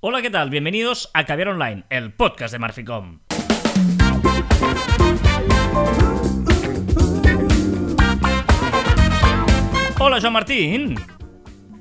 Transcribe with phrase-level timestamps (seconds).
[0.00, 0.50] Hola, ¿qué tal?
[0.50, 3.20] Bienvenidos a Caviar Online, el podcast de Marficom.
[9.98, 10.94] Hola, Joan Martín.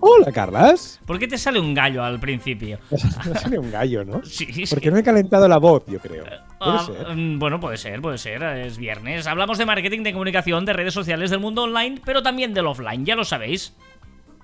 [0.02, 1.00] Hola, Carlas.
[1.06, 2.80] ¿Por qué te sale un gallo al principio?
[3.26, 4.24] No sería un gallo, ¿no?
[4.24, 4.64] Sí, sí.
[4.70, 6.24] Porque no he calentado la voz, yo creo.
[6.24, 7.16] Puede Ah, ser.
[7.16, 8.44] mm, Bueno, puede ser, puede ser.
[8.44, 9.28] Es viernes.
[9.28, 13.06] Hablamos de marketing, de comunicación, de redes sociales, del mundo online, pero también del offline,
[13.06, 13.76] ya lo sabéis.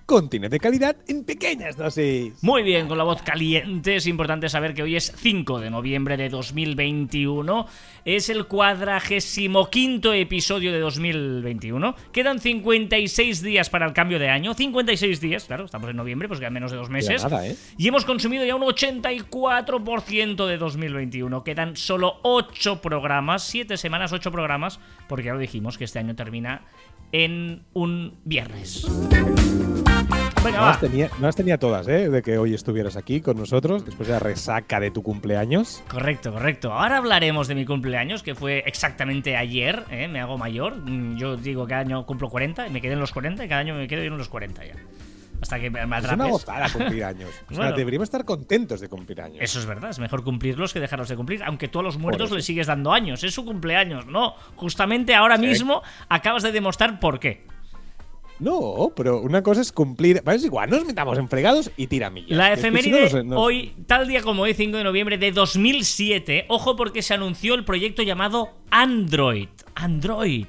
[0.05, 2.43] Contenido de calidad en pequeñas dosis.
[2.43, 3.95] Muy bien, con la voz caliente.
[3.95, 7.65] Es importante saber que hoy es 5 de noviembre de 2021.
[8.05, 11.95] Es el cuadragésimo quinto episodio de 2021.
[12.11, 14.53] Quedan 56 días para el cambio de año.
[14.53, 17.23] 56 días, claro, estamos en noviembre, pues quedan menos de dos meses.
[17.23, 17.55] nada, ¿eh?
[17.75, 21.43] Y hemos consumido ya un 84% de 2021.
[21.43, 26.15] Quedan solo 8 programas, 7 semanas, 8 programas, porque ya lo dijimos que este año
[26.15, 26.61] termina
[27.11, 28.85] en un viernes.
[30.43, 32.09] Venga, No las, tenía, no las tenía todas, ¿eh?
[32.09, 35.83] De que hoy estuvieras aquí con nosotros, después de la resaca de tu cumpleaños.
[35.89, 36.71] Correcto, correcto.
[36.71, 40.07] Ahora hablaremos de mi cumpleaños, que fue exactamente ayer, ¿eh?
[40.07, 40.75] me hago mayor.
[40.77, 43.47] Mm, Yo digo que cada año cumplo 40, y me quedé en los 40 y
[43.47, 44.73] cada año me quedo en los 40 ya.
[45.41, 46.31] Hasta que me me Es una atrapes.
[46.31, 47.29] gozada cumplir años.
[47.45, 47.75] O sea, Bueno.
[47.77, 49.39] deberíamos estar contentos de cumplir años.
[49.41, 52.29] Eso es verdad, es mejor cumplirlos que dejarlos de cumplir, aunque tú a los muertos
[52.31, 54.35] le sigues dando años, es su cumpleaños, no.
[54.55, 55.47] Justamente ahora Sí.
[55.47, 57.45] mismo acabas de demostrar por qué.
[58.39, 60.21] No, pero una cosa es cumplir.
[60.23, 62.37] Bueno, es igual, nos metamos en fregados y tiramillas.
[62.37, 65.17] La Es que si efeméride no, no hoy, tal día como hoy, 5 de noviembre
[65.17, 69.47] de 2007, ojo porque se anunció el proyecto llamado Android.
[69.75, 70.47] Android.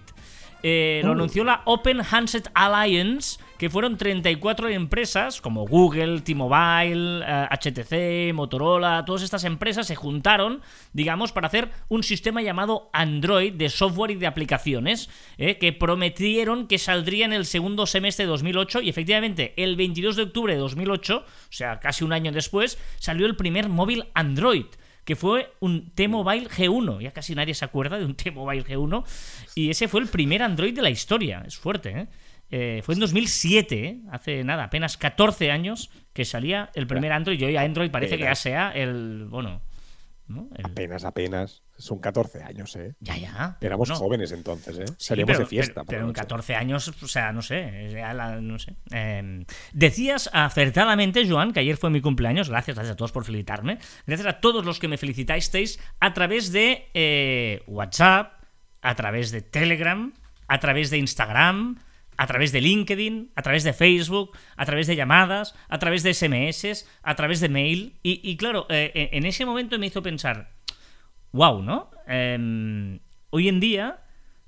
[0.62, 1.12] Eh, lo Oh.
[1.14, 9.04] anunció la Open Handset Alliance, que fueron 34 empresas como Google, T-Mobile, eh, HTC, Motorola,
[9.04, 10.60] todas estas empresas se juntaron,
[10.92, 16.66] digamos, para hacer un sistema llamado Android de software y de aplicaciones, eh, que prometieron
[16.66, 20.60] que saldría en el segundo semestre de 2008 y efectivamente el 22 de octubre de
[20.60, 24.66] 2008, o sea, casi un año después, salió el primer móvil Android
[25.06, 27.00] que fue un T-Mobile G1.
[27.00, 29.04] Ya casi nadie se acuerda de un T-Mobile G1.
[29.54, 31.44] Y ese fue el primer Android de la historia.
[31.46, 32.08] Es fuerte, ¿eh?
[32.50, 34.00] Eh, fue en 2007, ¿eh?
[34.12, 37.40] hace nada, apenas 14 años que salía el primer Android.
[37.40, 39.26] Y hoy Android parece que ya sea el.
[39.28, 39.62] Bueno.
[40.28, 40.48] ¿no?
[40.56, 41.62] El- Apenas, apenas.
[41.78, 42.94] Son 14 años, ¿eh?
[42.98, 43.58] ya, ya.
[43.60, 43.94] Éramos No.
[43.94, 44.84] jóvenes entonces, ¿eh?
[44.88, 45.84] Sí, Salíamos pero, de fiesta.
[45.86, 46.20] Pero, en noche.
[46.20, 47.90] 14 años, o sea, no sé.
[47.92, 48.74] ya la- no sé.
[48.90, 52.48] Eh, decías acertadamente, Joan, que ayer fue mi cumpleaños.
[52.48, 53.78] Gracias, gracias a todos por felicitarme.
[54.06, 58.32] Gracias a todos los que me felicitasteis a través de eh, WhatsApp,
[58.82, 60.12] a través de Telegram,
[60.48, 61.78] a través de Instagram.
[62.16, 66.14] A través de LinkedIn, a través de Facebook, a través de llamadas, a través de
[66.14, 67.94] SMS, a través de mail.
[68.02, 70.50] Y, claro, eh, en ese momento me hizo pensar,
[71.32, 71.90] wow, ¿no?
[72.06, 73.00] Em,
[73.30, 74.00] hoy en día,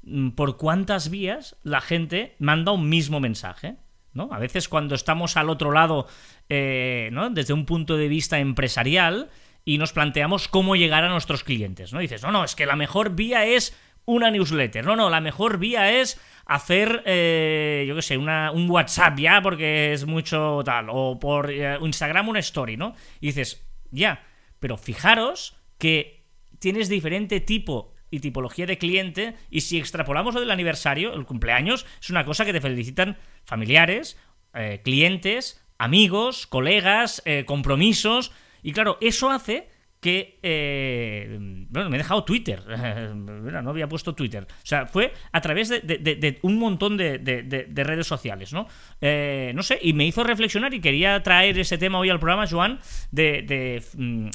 [0.03, 3.77] mm, por cuántas vías la gente manda un mismo mensaje,
[4.15, 4.31] ¿no?
[4.33, 6.07] A veces cuando estamos al otro lado,
[6.49, 7.31] eh, ¿no?
[7.31, 9.29] Desde un punto de vista empresarial
[9.65, 11.99] y nos planteamos cómo llegar a nuestros clientes, ¿no?
[11.99, 13.77] Dices, no, no, es que la mejor vía es
[14.09, 14.85] una newsletter.
[14.85, 19.43] No, no, la mejor vía es hacer, eh, yo qué sé, una, un WhatsApp ya
[19.43, 20.87] porque es mucho tal.
[20.91, 22.95] O por eh, Instagram una story, ¿no?
[23.21, 24.25] Y dices, ya,
[24.61, 26.25] pero fijaros que
[26.59, 31.85] tienes diferente tipo y tipología de cliente y si extrapolamos lo del aniversario, el cumpleaños,
[32.01, 34.19] es una cosa que te felicitan familiares,
[34.55, 38.33] eh, clientes, amigos, colegas, compromisos
[38.63, 39.69] y claro, eso hace
[40.01, 40.39] que...
[40.43, 41.37] eh,
[41.71, 42.63] bueno, me he dejado Twitter.
[43.59, 44.47] No había puesto Twitter.
[44.51, 48.67] O sea, fue a través de, un montón de, de- de- de redes sociales, ¿no?
[49.01, 52.47] Eh, no sé, y me hizo reflexionar y quería traer ese tema hoy al programa,
[52.47, 52.79] Joan,
[53.11, 53.83] de...
[53.97, 54.29] mm,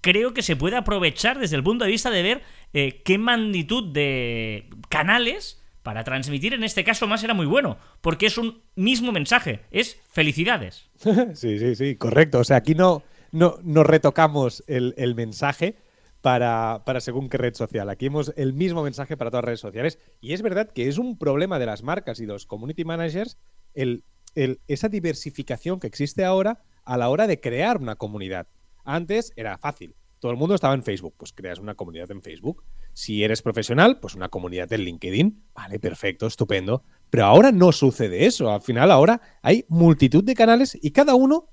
[0.00, 2.42] creo que se puede aprovechar desde el punto de vista de ver
[2.72, 8.26] eh, qué magnitud de canales para transmitir, en este caso más era muy bueno, porque
[8.26, 10.88] es un mismo mensaje, es felicidades.
[11.34, 12.38] sí, sí, sí, correcto.
[12.38, 13.02] O sea, aquí no,
[13.32, 15.76] no, no retocamos el, el mensaje
[16.20, 17.90] para, para según qué red social.
[17.90, 19.98] Aquí hemos el mismo mensaje para todas las redes sociales.
[20.20, 23.38] Y es verdad que es un problema de las marcas y los community managers
[23.74, 24.04] el,
[24.36, 28.46] el- esa diversificación que existe ahora a la hora de crear una comunidad.
[28.84, 29.96] Antes era fácil.
[30.20, 32.62] Todo el mundo estaba en Facebook, pues creas una comunidad en Facebook.
[32.92, 35.42] Si eres profesional, pues una comunidad en LinkedIn.
[35.54, 36.84] Vale, perfecto, estupendo.
[37.10, 38.48] Pero ahora no sucede eso.
[38.52, 41.48] Al final ahora hay multitud de canales y cada uno,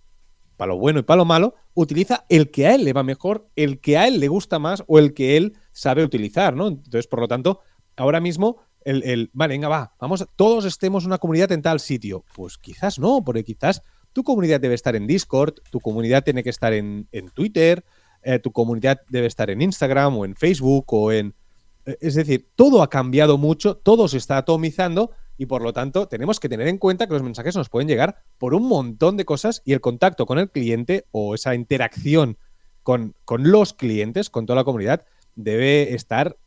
[0.59, 3.47] para lo bueno y para lo malo, utiliza el que a él le va mejor,
[3.55, 6.67] el que a él le gusta más o el que él sabe utilizar, ¿no?
[6.67, 7.61] Entonces, por lo tanto,
[7.95, 12.25] ahora mismo el, el, venga, va, vamos, todos estemos una comunidad en tal sitio.
[12.35, 16.49] Pues quizás no, porque quizás tu comunidad debe estar en Discord, tu comunidad tiene que
[16.49, 17.85] estar en, en Twitter,
[18.21, 21.33] eh, tu comunidad debe estar en Instagram o en Facebook o en...
[21.85, 26.07] eh, Es decir, todo ha cambiado mucho, todo se está atomizando y por lo tanto
[26.07, 29.23] tenemos que tener en cuenta que los mensajes nos pueden llegar por un montón de
[29.23, 32.37] cosas y el contacto con el cliente o esa interacción
[32.83, 35.05] con, con los clientes, con toda la comunidad,
[35.35, 36.37] debe estar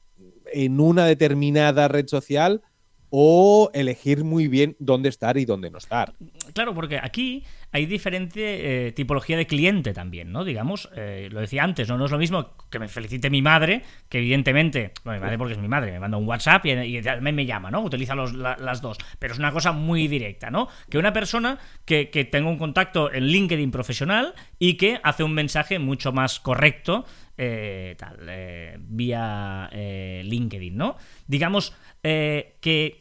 [0.52, 2.60] en una determinada red social
[3.08, 6.14] o elegir muy bien dónde estar y dónde no estar.
[6.52, 10.44] Claro, porque aquí hay diferente eh, tipología de cliente también, ¿no?
[10.44, 11.96] Digamos, eh, lo decía antes, ¿no?
[11.96, 15.54] No es lo mismo que me felicite mi madre, que evidentemente, bueno, mi madre porque
[15.54, 17.82] es mi madre, me manda un WhatsApp y, y me llama, ¿no?
[17.82, 20.68] Utiliza las dos, pero es una cosa muy directa, ¿no?
[20.90, 25.32] Que una persona que, que tenga un contacto en LinkedIn profesional y que hace un
[25.32, 27.06] mensaje mucho más correcto
[27.38, 30.96] eh, tal, eh, vía eh, LinkedIn, ¿no?
[31.26, 32.98] Digamos que...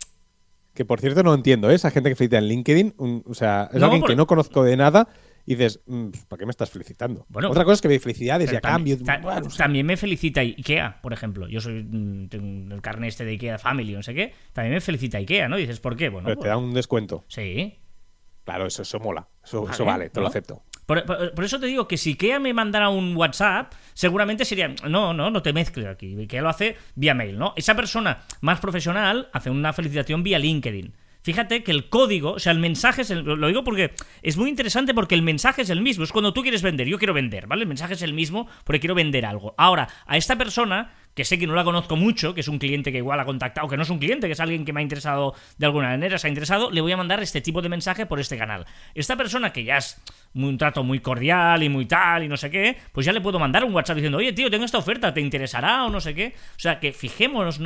[0.74, 2.96] Que por cierto no entiendo, esa gente que felicita en LinkedIn,
[3.26, 5.10] o sea, es alguien que no conozco de nada
[5.46, 7.26] y dices, mm, pues, ¿para qué me estás felicitando?
[7.30, 8.98] Bueno, Otra cosa es que me felicidades y a cambio.
[9.58, 11.48] también me felicita IKEA, por ejemplo.
[11.48, 14.34] Yo soy mm, el carnet este de IKEA Family, no sé qué.
[14.54, 15.58] También me felicita IKEA, ¿no?
[15.58, 16.10] dices, ¿por qué?
[16.10, 17.26] Bueno, Pero te da un descuento.
[17.28, 17.78] Sí.
[18.44, 19.28] Claro, eso, eso mola.
[19.44, 20.64] Eso eso vale te lo acepto.
[20.96, 25.30] Por, eso te digo que si Kea me mandara un WhatsApp, seguramente sería, no, no,
[25.30, 26.28] no te mezcles aquí.
[26.28, 27.54] Kea lo hace vía mail, ¿no?
[27.56, 30.94] Esa persona más profesional hace una felicitación vía LinkedIn.
[31.24, 33.94] Fíjate que el código, o sea, el mensaje es el, lo digo porque
[34.24, 36.04] es muy interesante porque el mensaje es el mismo.
[36.04, 37.62] Es cuando tú quieres vender, yo quiero vender, ¿vale?
[37.62, 39.54] El mensaje es el mismo porque quiero vender algo.
[39.58, 42.92] Ahora, a esta persona que sé que no la conozco mucho, que es un cliente
[42.92, 44.84] que igual ha contactado, que no es un cliente, que es alguien que me ha
[44.84, 48.06] interesado de alguna manera, se ha interesado, le voy a mandar este tipo de mensaje
[48.06, 48.66] por este canal.
[48.96, 50.02] Esta persona que ya es
[50.34, 53.40] un trato muy cordial y muy tal y no sé qué, pues ya le puedo
[53.40, 56.34] mandar un WhatsApp diciendo, oye tío, tengo esta oferta, ¿te interesará o no sé qué?
[56.56, 57.60] O sea, que fijémonos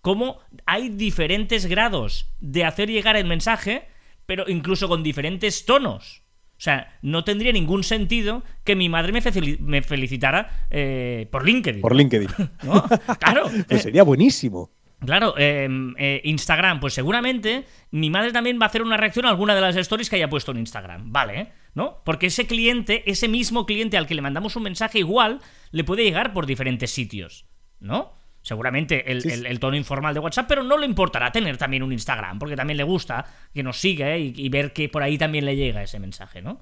[0.00, 3.88] cómo hay diferentes grados de hacer llegar el mensaje,
[4.26, 6.23] pero incluso con diferentes tonos.
[6.64, 11.82] O sea, no tendría ningún sentido que mi madre me, felicitara eh, por LinkedIn.
[11.82, 12.28] Por LinkedIn.
[13.18, 13.50] Claro.
[13.68, 14.70] pues sería buenísimo.
[15.04, 19.28] Claro, em, eh, Instagram, pues seguramente mi madre también va a hacer una reacción a
[19.28, 21.52] alguna de las stories que haya puesto en Instagram, ¿vale?
[21.74, 22.00] ¿No?
[22.02, 25.40] Porque ese cliente, ese mismo cliente al que le mandamos un mensaje igual,
[25.70, 27.44] le puede llegar por diferentes sitios,
[27.78, 28.14] ¿no?
[28.44, 32.54] Seguramente el, tono informal de WhatsApp, pero no le importará tener también un Instagram, porque
[32.54, 33.24] también le gusta
[33.54, 34.20] que nos siga ¿eh?
[34.20, 36.60] y, ver que por ahí también le llega ese mensaje, ¿no?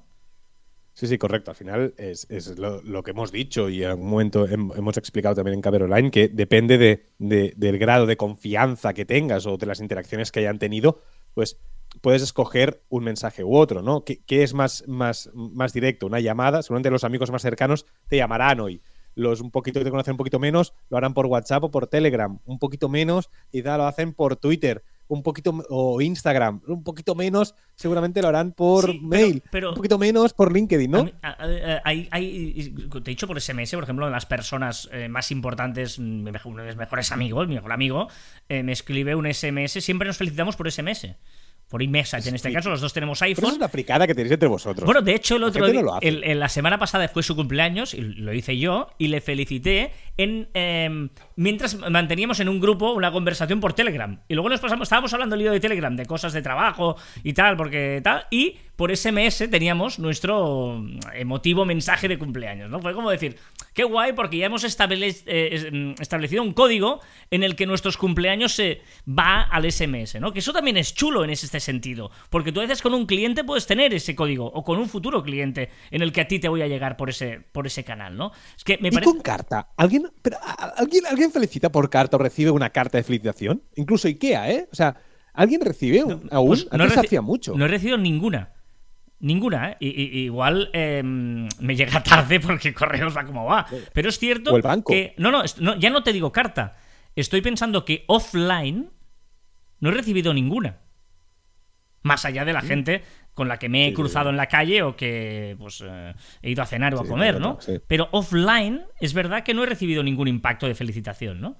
[0.93, 1.51] Sí, sí, correcto.
[1.51, 2.25] Al final es,
[2.57, 6.29] lo, que hemos dicho y en algún momento hemos explicado también en Caber Online que
[6.29, 11.01] depende de, del grado de confianza que tengas o de las interacciones que hayan tenido,
[11.33, 11.59] pues
[11.99, 14.05] puedes escoger un mensaje u otro, ¿no?
[14.05, 16.05] ¿Qué, es más, más, más directo?
[16.05, 18.81] Una llamada, seguramente los amigos más cercanos te llamarán hoy
[19.15, 21.87] los un poquito que te conocen un poquito menos lo harán por WhatsApp o por
[21.87, 27.15] Telegram, un poquito menos quizá lo hacen por Twitter, un poquito o Instagram, un poquito
[27.15, 31.09] menos seguramente lo harán por mail, pero, un poquito menos por LinkedIn, ¿no?
[31.83, 32.09] hay,
[32.91, 36.75] te he dicho por SMS, por ejemplo, las personas eh, más importantes, uno de mis
[36.75, 38.07] mejores amigos, mi mejor amigo,
[38.49, 41.15] eh, me escribe un SMS, siempre nos felicitamos por SMS
[41.73, 43.41] por iMessage en este caso, los dos tenemos iPhone.
[43.41, 44.85] Pero es una fricada que tenéis entre vosotros.
[44.85, 45.81] Bueno, de hecho, el otro día,
[46.35, 51.09] la semana pasada fue su cumpleaños, y lo hice yo, y le felicité en em,
[51.35, 54.19] mientras manteníamos en un grupo una conversación por Telegram.
[54.27, 57.33] Y luego nos pasamos, estábamos hablando el lío de Telegram, de cosas de trabajo y
[57.33, 60.83] tal, porque tal, y por SMS teníamos nuestro
[61.13, 62.79] emotivo mensaje de cumpleaños, ¿no?
[62.79, 63.37] Fue como decir,
[63.73, 66.99] qué guay, porque ya hemos eh, mm, establecido un código
[67.29, 70.33] en el que nuestros cumpleaños se va al SMS, ¿no?
[70.33, 73.43] Que eso también es chulo en este sentido, porque tú a veces con un cliente
[73.43, 76.49] puedes tener ese código, o con un futuro cliente en el que a ti te
[76.49, 78.31] voy a llegar por ese, por ese canal, ¿no?
[78.57, 79.69] Es que me ¿Y con carta?
[79.77, 80.37] ¿Alguien, pero,
[80.77, 83.63] ¿alguien, ¿Alguien felicita por carta o recibe una carta de felicitación?
[83.75, 84.67] Incluso IKEA, ¿eh?
[84.71, 84.95] O sea,
[85.33, 86.01] ¿alguien recibe
[86.31, 86.47] aún?
[86.47, 87.55] Pues no hacía mucho.
[87.55, 88.53] No he recibido ninguna.
[89.19, 89.77] Ninguna, ¿eh?
[89.79, 93.65] igual em, me llega tarde porque correos va como va.
[93.93, 94.53] Pero es cierto
[94.85, 95.15] que.
[95.17, 95.45] No, no,
[95.79, 96.75] ya no te digo carta.
[97.15, 98.89] Estoy pensando que offline
[99.79, 100.79] no he recibido ninguna.
[102.01, 103.03] Más allá de la gente
[103.33, 106.61] con la que me he cruzado en la calle o que pues, eh, he ido
[106.61, 107.57] a cenar o a comer, ¿no?
[107.87, 111.57] Pero offline es verdad que no he recibido ningún impacto de felicitación, ¿no?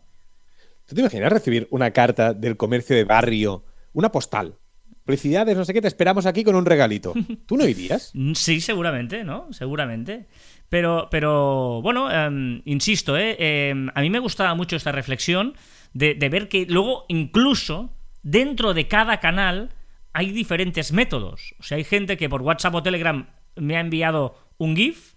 [0.86, 3.64] ¿Tú te imaginas recibir una carta del comercio de barrio,
[3.94, 4.58] una postal,
[5.06, 7.14] Felicidades, no sé qué, te esperamos aquí con un regalito.
[7.46, 8.14] ¿Tú no irías?
[8.36, 9.52] Sí, seguramente, ¿no?
[9.52, 10.28] Seguramente.
[10.70, 13.36] Pero, pero bueno, em, insisto, ¿eh?
[13.38, 15.56] Em, a mí me gustaba mucho esta reflexión
[15.94, 19.70] de, ver que luego, incluso dentro de cada canal,
[20.14, 21.56] hay diferentes métodos.
[21.60, 25.16] O sea, hay gente que por WhatsApp o Telegram me ha enviado un GIF,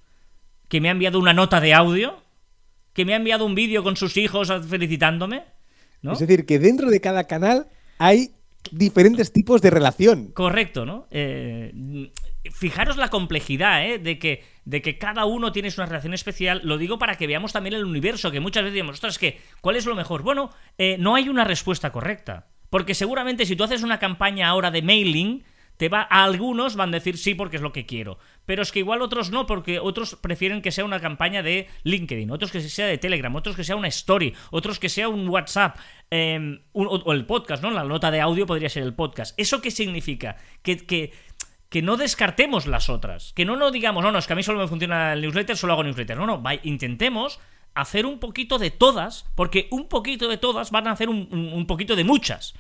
[0.69, 2.23] que me ha enviado una nota de audio,
[2.93, 5.45] que me ha enviado un vídeo con sus hijos felicitándome.
[6.03, 6.15] ¿no?
[6.15, 7.67] Es decir, que dentro de cada canal
[7.99, 8.31] hay
[8.73, 10.33] diferentes tipos de relación.
[10.33, 11.07] Correcto, ¿no?
[11.11, 12.11] Eh,
[12.51, 13.99] fijaros la complejidad, ¿eh?
[13.99, 16.63] De que, de que cada uno tiene una relación especial.
[16.65, 19.77] Lo digo para que veamos también el universo, que muchas veces decimos, ostras, que, ¿cuál
[19.77, 20.23] es lo mejor?
[20.23, 22.47] Bueno, eh, no hay una respuesta correcta.
[22.71, 25.45] Porque seguramente si tú haces una campaña ahora de mailing,
[25.77, 28.73] te va a algunos van a decir sí porque es lo que quiero, pero es
[28.73, 32.61] que igual otros no porque otros prefieren que sea una campaña de LinkedIn, otros que
[32.61, 35.77] sea de Telegram, otros que sea una story, otros que sea un WhatsApp
[36.11, 37.71] em, o, el podcast, ¿no?
[37.71, 39.39] La nota de audio podría ser el podcast.
[39.39, 40.37] ¿Eso qué significa?
[40.63, 41.13] Que, que,
[41.69, 44.43] que no descartemos las otras, que no no digamos, no, no, es que a mí
[44.43, 46.17] solo me funciona el newsletter, solo hago newsletter.
[46.17, 47.41] No, no, intentemos
[47.77, 51.95] hacer un poquito de todas, porque un poquito de todas van a hacer un poquito
[51.95, 52.55] de muchas.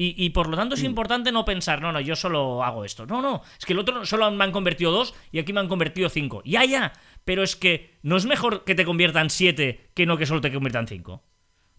[0.00, 0.86] Y, por lo tanto es mm.
[0.86, 3.04] importante no pensar, no, no, yo solo hago esto.
[3.04, 5.66] No, no, es que el otro solo me han convertido dos y aquí me han
[5.66, 6.40] convertido cinco.
[6.44, 6.92] Ya, ya,
[7.24, 10.52] pero es que no es mejor que te conviertan siete que no que solo te
[10.52, 11.24] conviertan cinco.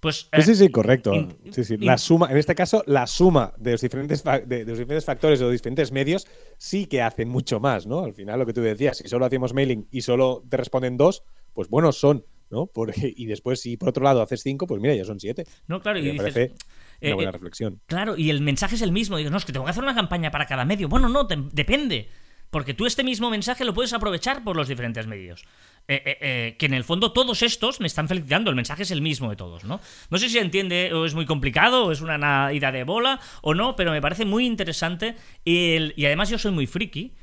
[0.02, 1.14] Pues, sí, sí, sí, correcto.
[1.52, 1.78] sí, sí.
[1.78, 5.46] La suma, en este caso, la suma de los, diferentes de, los diferentes factores o
[5.46, 6.28] los diferentes medios
[6.58, 8.04] sí que hacen mucho más, ¿no?
[8.04, 11.24] Al final, lo que tú decías, si solo hacemos mailing y solo te responden dos,
[11.54, 12.68] pues buenos son, ¿no?
[12.68, 15.46] Porque, y después, si por otro lado haces cinco, pues mira, ya son siete.
[15.68, 16.54] No, claro, y, me parece
[17.02, 17.82] una eh, buena eh, reflexión.
[17.86, 19.18] Claro, y el mensaje es el mismo.
[19.18, 20.90] Digo, no, es que tengo que hacer una campaña para cada medio.
[20.90, 22.10] Bueno, no, depende.
[22.50, 25.46] Porque tú este mismo mensaje lo puedes aprovechar por los diferentes medios.
[25.88, 29.30] Eh, que en el fondo todos estos me están felicitando, el mensaje es el mismo
[29.30, 29.80] de todos, ¿no?
[30.10, 33.20] No sé si se entiende o es muy complicado o es una ida de bola
[33.44, 35.16] o no, pero me parece muy interesante
[35.46, 37.14] y, y además yo soy muy friki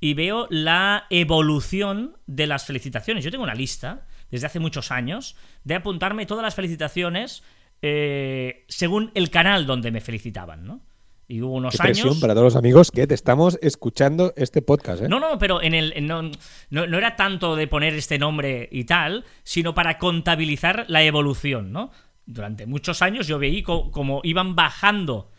[0.00, 3.24] y veo la evolución de las felicitaciones.
[3.24, 7.42] Yo tengo una lista desde hace muchos años de apuntarme todas las felicitaciones
[7.82, 10.80] eh, según el canal donde me felicitaban, ¿no?
[11.28, 12.20] Y hubo unos Qué años.
[12.20, 15.08] para todos los amigos que te estamos escuchando este podcast, ¿eh?
[15.08, 16.06] No, no, pero en el.
[16.06, 16.30] no,
[16.70, 21.90] no, era tanto de poner este nombre y tal, sino para contabilizar la evolución, ¿no?
[22.26, 25.30] Durante muchos años yo veí como iban bajando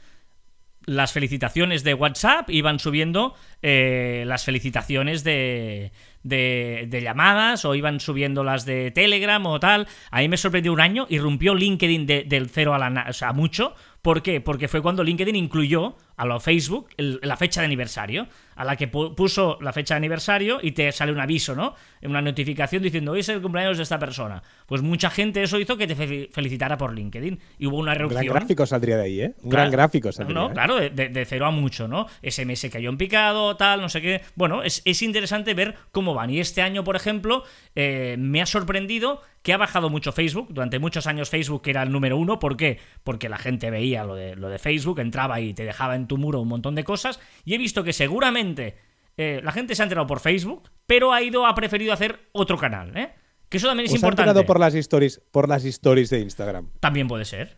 [0.88, 5.92] las felicitaciones de WhatsApp, iban subiendo eh, las felicitaciones de,
[6.28, 9.88] de, llamadas o iban subiendo las de Telegram o tal.
[10.12, 13.08] A mí me sorprendió un año y rompió LinkedIn del cero a la...
[13.10, 13.76] O sea, mucho.
[14.02, 14.42] ¿Por qué?
[14.42, 18.88] Porque fue cuando LinkedIn incluyó a lo Facebook la fecha de aniversario, a la que
[18.88, 21.76] puso la fecha de aniversario y te sale un aviso, ¿no?
[22.02, 24.42] Una notificación diciendo hoy es el cumpleaños de esta persona.
[24.66, 28.24] Pues mucha gente eso hizo que te felicitara por LinkedIn y hubo una reducción.
[28.24, 29.36] Un gran gráfico saldría de ahí, ¿eh?
[29.44, 30.34] Un gran gráfico saldría.
[30.34, 30.54] No, ¿eh?
[30.54, 32.08] claro, de, cero a mucho, ¿no?
[32.24, 34.22] SMS cayó en picado, tal, no sé qué.
[34.36, 36.32] Bueno, es, es interesante ver cómo van.
[36.32, 37.44] Y este año, por ejemplo,
[37.76, 40.48] eh, me ha sorprendido que ha bajado mucho Facebook.
[40.50, 42.40] Durante muchos años Facebook era el número uno.
[42.40, 42.80] ¿Por qué?
[43.04, 46.18] Porque la gente veía lo de, lo de Facebook, entraba y te dejaba en tu
[46.18, 47.20] muro un montón de cosas.
[47.44, 48.78] Y he visto que seguramente
[49.18, 52.58] eh, la gente se ha enterado por Facebook, pero ha ido, ha preferido hacer otro
[52.58, 53.14] canal, ¿eh?
[53.50, 54.24] Que eso también es importante.
[54.24, 56.70] Se ha enterado por las stories, por las stories de Instagram.
[56.80, 57.58] También puede ser.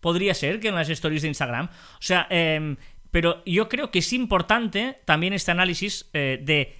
[0.00, 1.66] Podría ser que en las stories de Instagram.
[1.66, 2.76] O sea, em,
[3.10, 6.76] pero yo creo que es importante también este análisis eh, de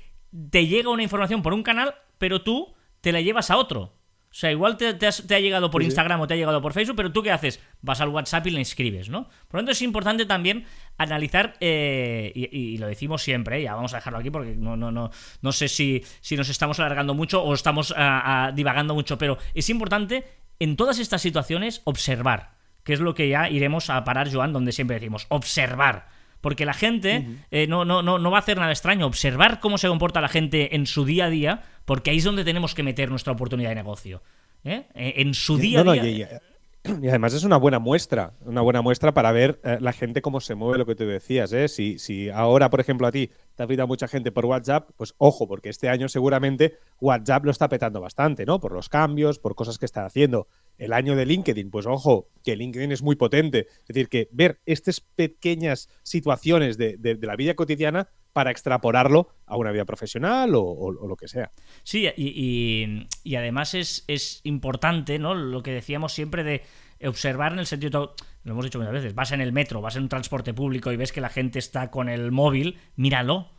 [0.51, 4.00] te llega una información por un canal, pero tú te la llevas a otro.
[4.31, 7.11] O sea, igual te, ha llegado por Instagram o te ha llegado por Facebook, pero
[7.11, 7.61] tú qué haces?
[7.83, 9.25] Vas al WhatsApp y le inscribes, ¿no?
[9.25, 10.67] Por lo tanto, es importante también
[10.99, 13.63] analizar, eh, y, lo decimos siempre, ¿eh?
[13.65, 15.11] ya vamos a dejarlo aquí porque no, no, no,
[15.43, 19.37] no sé si, si nos estamos alargando mucho o estamos ah, ah, divagando mucho, pero
[19.53, 20.25] es importante
[20.61, 22.53] en todas estas situaciones observar,
[22.85, 26.20] que es lo que ya iremos a parar, Joan, donde siempre decimos, observar.
[26.41, 29.07] Porque la gente eh, no, no, no, no va a hacer nada extraño.
[29.07, 32.45] Observar cómo se comporta la gente en su día a día, porque ahí es donde
[32.45, 34.23] tenemos que meter nuestra oportunidad de negocio.
[34.65, 34.87] ¿eh?
[34.95, 36.41] Eh, en su día a día.
[36.85, 40.55] Y, además es una buena muestra, una buena muestra para ver la gente cómo se
[40.55, 41.53] mueve, lo que tú decías.
[41.53, 41.69] ¿eh?
[41.69, 45.15] Si, si ahora, por ejemplo, a ti te ha pedido mucha gente por WhatsApp, pues
[45.19, 48.61] ojo, porque este año seguramente WhatsApp lo está petando bastante, ¿no?
[48.61, 52.57] Por los cambios, por cosas que está haciendo el año de LinkedIn, pues ojo, que
[52.57, 53.67] LinkedIn es muy potente.
[53.83, 59.73] Es decir, que ver estas pequeñas situaciones de, la vida cotidiana para extrapolarlo a una
[59.73, 61.51] vida profesional o, lo que sea.
[61.83, 65.35] Sí, y, además es, es, importante, ¿no?
[65.35, 66.63] Lo que decíamos siempre de
[67.07, 70.05] observar en el sentido, lo hemos dicho muchas veces, vas en el metro, vas en
[70.05, 73.51] un transporte público y ves que la gente está con el móvil, míralo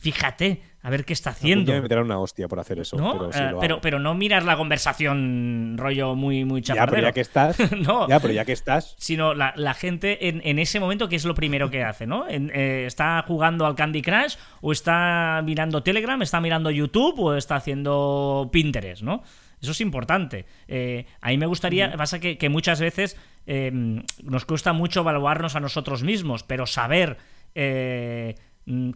[0.00, 1.72] fíjate a ver qué está haciendo.
[1.72, 2.96] me meterán una hostia por hacer eso.
[3.34, 7.72] Eh, pero, pero, no miras la conversación rollo muy, muy Ya, pero ya que estás.
[7.72, 8.08] no.
[8.08, 8.94] Ya, pero ya que estás.
[8.98, 12.26] Sino la, gente en, ese momento, que es lo primero que hace, ¿no?
[12.28, 17.56] Eh, está jugando al Candy Crush, o está mirando Telegram, está mirando YouTube, o está
[17.56, 19.24] haciendo Pinterest, ¿no?
[19.60, 20.46] Eso es importante.
[20.68, 25.60] Eh, a mí me gustaría, pasa que, que muchas veces nos cuesta mucho evaluarnos a
[25.60, 27.16] nosotros mismos, pero saber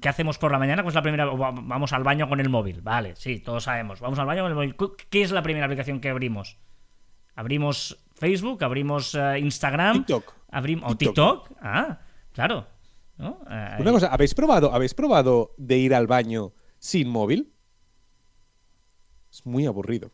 [0.01, 0.83] ¿Qué hacemos por la mañana?
[0.83, 1.27] Pues la primera.
[1.27, 2.81] Vamos al baño con el móvil.
[2.83, 4.01] Vale, sí, todos sabemos.
[4.01, 4.75] Vamos al baño con el móvil.
[5.09, 6.59] ¿Qué es la primera aplicación que abrimos?
[7.37, 9.99] Abrimos Facebook, abrimos eh, Instagram.
[9.99, 10.35] TikTok.
[10.51, 11.49] Abrimos, TikTok.
[11.49, 11.59] TikTok.
[11.63, 12.01] Ah,
[12.33, 12.67] claro.
[13.21, 17.53] Eh, Una cosa, ¿habéis probado, ¿habéis probado de ir al baño sin móvil?
[19.31, 20.11] Es muy aburrido.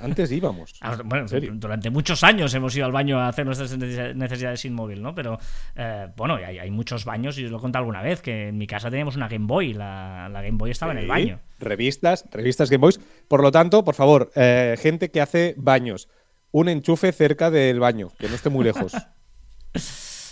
[0.00, 0.74] Antes íbamos.
[0.80, 4.72] Ah, Bueno, durante muchos años hemos ido al baño a hacer nuestras nece- necesidades sin
[4.74, 5.14] móvil, ¿no?
[5.14, 5.38] Pero
[5.76, 8.58] eh, bueno, hay, hay muchos baños, y os lo he contado alguna vez, que en
[8.58, 11.40] mi casa teníamos una Game Boy, la, la Game Boy estaba en el baño.
[11.58, 13.00] Revistas, revistas Game Boys.
[13.28, 16.08] Por lo tanto, por favor, eh, gente que hace baños,
[16.50, 18.92] un enchufe cerca del baño, que no esté muy lejos.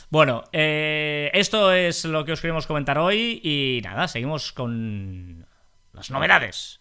[0.09, 5.45] Bueno, eh, esto es lo que os queremos comentar hoy y nada, seguimos con
[5.93, 6.81] las novedades.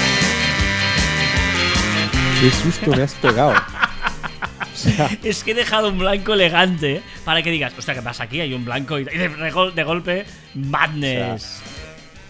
[2.41, 3.53] Qué susto me has pegado.
[3.53, 8.23] O sea, Es que he dejado un blanco elegante para que digas, hostia, ¿qué pasa
[8.23, 8.41] aquí?
[8.41, 11.61] Hay un blanco y de, de gol- de golpe, madness.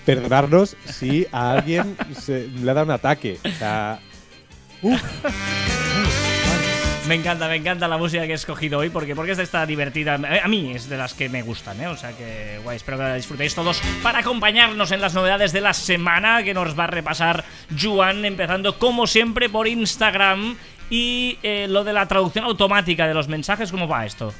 [0.05, 3.39] perdonarnos si a alguien se le ha dado un ataque.
[3.45, 3.99] O sea,
[4.81, 5.01] uf,
[7.07, 10.15] Me encanta, me encanta la música que he escogido hoy porque, porque esta está divertida.
[10.15, 11.87] A mí es de las que me gustan, ¿eh?
[11.87, 15.61] O sea que, guay, espero que la disfrutéis todos para acompañarnos en las novedades de
[15.61, 17.43] la semana que nos va a repasar
[17.81, 20.55] Juan, empezando como siempre por Instagram.
[20.89, 24.33] Y eh, lo de la traducción automática de los mensajes, ¿cómo va esto?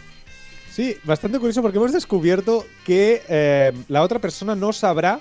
[0.70, 5.20] Sí, bastante curioso porque hemos descubierto que eh, la otra persona no sabrá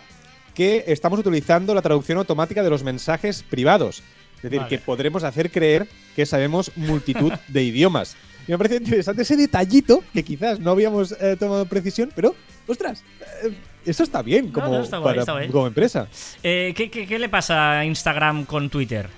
[0.54, 4.02] que estamos utilizando la traducción automática de los mensajes privados.
[4.40, 4.68] Es decir, Vale.
[4.70, 8.16] que podremos hacer creer que sabemos multitud de idiomas.
[8.48, 12.34] Y me parece interesante ese detallito que quizás no habíamos eh, tomado precisión, pero,
[12.66, 13.04] ostras,
[13.44, 13.52] eh,
[13.84, 15.48] eso está bien como, no, está guay, para- está guay.
[15.50, 16.08] como empresa.
[16.42, 19.08] Eh, ¿qué, qué, qué le pasa a Instagram con Twitter?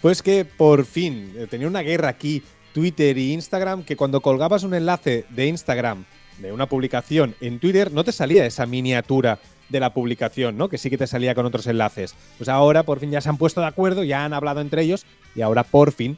[0.00, 4.62] Pues que por fin eh, tenía una guerra aquí, Twitter y Instagram, que cuando colgabas
[4.64, 6.04] un enlace de Instagram
[6.38, 10.68] de una publicación en Twitter, no te salía esa miniatura de la publicación, ¿no?
[10.68, 12.14] Que sí que te salía con otros enlaces.
[12.38, 15.04] Pues ahora por fin ya se han puesto de acuerdo, ya han hablado entre ellos
[15.34, 16.16] y ahora por fin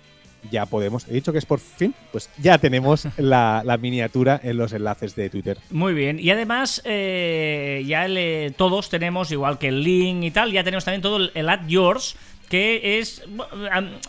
[0.51, 1.09] ya podemos.
[1.09, 5.17] He dicho que es por fin, pues ya tenemos la, la miniatura en los enlaces
[5.17, 5.59] de Twitter.
[5.71, 6.21] Muy bien.
[6.21, 10.85] Y además, eh, ya le- todos tenemos, igual que el link y tal, ya tenemos
[10.85, 12.17] también todo el, el Add Yours,
[12.49, 13.23] que es.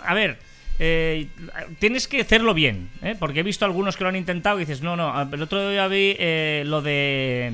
[0.04, 0.38] a ver.
[0.80, 1.28] eh,
[1.80, 3.16] tienes que hacerlo bien, ¿eh?
[3.18, 5.88] porque he visto algunos que lo han intentado y dices, no, no, el otro día
[5.88, 7.54] vi eh, lo de,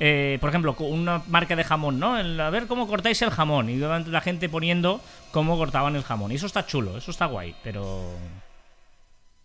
[0.00, 2.18] eh, por ejemplo, una marca de jamón, ¿no?
[2.18, 6.32] El- a ver cómo cortáis el jamón y la gente poniendo cómo cortaban el jamón.
[6.32, 8.10] Y eso está chulo, eso está guay, pero...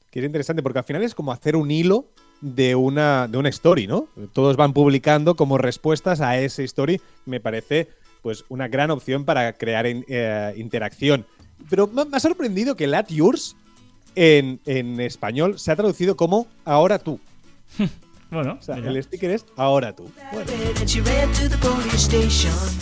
[0.10, 2.06] Que es interesante porque al final es como hacer un hilo
[2.42, 4.08] de una, de una story, ¿no?
[4.34, 7.00] Todos van publicando como respuestas a ese story.
[7.26, 7.88] Me parece
[8.22, 11.26] pues una gran opción para crear eh, interacción.
[11.70, 13.56] Pero me, me ha sorprendido que Lat Yours
[14.16, 17.20] en, en español se ha traducido como ahora tú.
[18.32, 18.90] Bueno, O sea, mira.
[18.92, 20.10] el sticker es ahora tú.
[20.32, 20.50] Bueno.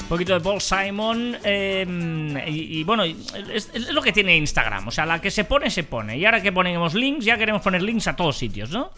[0.02, 1.36] Un poquito de Paul Simon.
[1.44, 3.34] eh, y, y bueno, es,
[3.74, 4.88] es lo que tiene Instagram.
[4.88, 6.18] O sea, la que se pone, se pone.
[6.18, 8.92] Y ahora que ponemos links, ya queremos poner links a todos sitios, ¿no?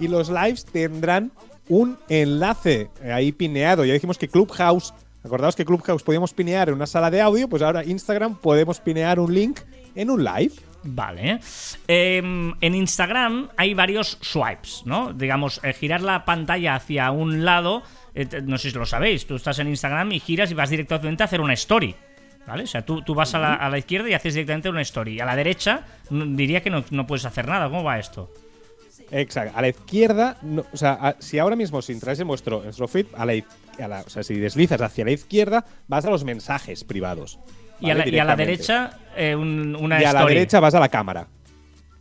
[0.00, 1.30] Y los lives tendrán
[1.68, 3.84] un enlace ahí pineado.
[3.84, 4.92] Ya dijimos que Clubhouse,
[5.24, 9.20] acordaos que Clubhouse podíamos pinear en una sala de audio, pues ahora Instagram podemos pinear
[9.20, 9.60] un link
[9.94, 10.52] en un live.
[10.84, 11.38] Vale.
[11.88, 15.12] Eh, en Instagram hay varios swipes, ¿no?
[15.12, 17.82] Digamos, eh, girar la pantalla hacia un lado.
[18.14, 19.26] eh, no sé si lo sabéis.
[19.26, 21.94] Tú estás en Instagram y giras y vas directamente a hacer una story.
[22.46, 22.64] ¿Vale?
[22.64, 25.20] O sea, tú, tú vas a la, a la izquierda y haces directamente una story.
[25.20, 27.68] A la derecha diría que no, no puedes hacer nada.
[27.68, 28.32] ¿Cómo va esto?
[29.12, 29.56] Exacto.
[29.56, 32.64] A la izquierda, no- o sea, a- si ahora mismo si entráis en vuestro, en
[32.64, 33.34] vuestro feed, a la,
[33.78, 37.38] a la- o sea, si deslizas hacia la izquierda, vas a los mensajes privados.
[37.82, 38.44] Y a, la, y a la Directamente.
[38.44, 41.26] derecha, eh, un- una Y a la derecha vas a la cámara.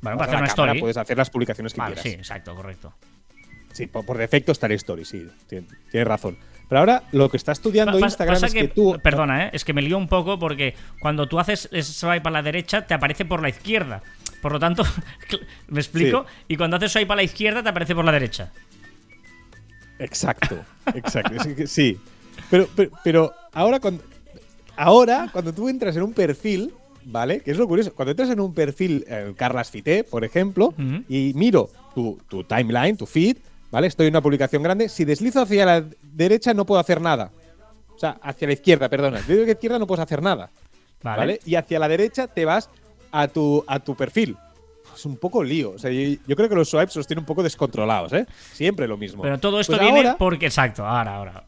[0.02, 0.80] Bueno, Vas para hacer una cámara, story.
[0.80, 2.20] puedes hacer las publicaciones que Vale, sí, quieras.
[2.20, 2.94] exacto, correcto.
[3.74, 5.28] Sí, por, por defecto está el story, sí.
[5.50, 6.38] tien- Tienes razón.
[6.68, 8.98] Pero ahora lo que está estudiando pas- Instagram es que, tú.
[9.04, 9.50] Perdona, ¿eh?
[9.54, 12.94] es que me lío un poco porque cuando tú haces swipe a la derecha te
[12.94, 14.02] aparece por la izquierda.
[14.42, 14.84] Por lo tanto,
[15.68, 16.26] ¿me explico?
[16.48, 18.52] Y cuando haces swipe a la izquierda te aparece por la derecha.
[20.00, 20.64] Exacto,
[20.96, 21.36] exacto.
[21.68, 22.00] sí.
[22.50, 24.04] Pero, pero, pero ahora cuando.
[24.76, 26.74] Ahora, cuando tú entras en un perfil,
[27.06, 27.42] ¿vale?
[27.42, 27.94] Que es lo curioso.
[27.94, 30.74] Cuando entras en un perfil, eh, Carlas Fité, por ejemplo,
[31.10, 33.38] y miro tu, tu timeline, tu feed,
[33.70, 33.88] ¿vale?
[33.88, 34.90] Estoy en una publicación grande.
[34.90, 37.32] Si deslizo hacia la derecha, no puedo hacer nada.
[37.96, 39.22] O sea, hacia la izquierda, perdona.
[39.28, 40.50] Digo que izquierda no puedes hacer nada.
[41.04, 41.18] Vale.
[41.20, 41.40] ¿Vale?
[41.46, 42.70] Y hacia la derecha te vas
[43.12, 44.36] a tu, a tu perfil.
[44.96, 45.72] Es un poco lío.
[45.72, 48.26] O sea, yo, yo creo que los swipes los tiene un poco descontrolados, ¿eh?
[48.54, 49.22] Siempre lo mismo.
[49.24, 50.48] Pero todo esto Pues viene ahora- porque.
[50.48, 51.44] Exacto, ahora, ahora.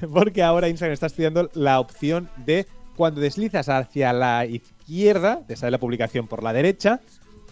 [0.12, 5.56] porque ahora Instagram está estudiando la opción de cuando deslizas hacia la iz- izquierda, te
[5.56, 7.00] sale la publicación por la derecha,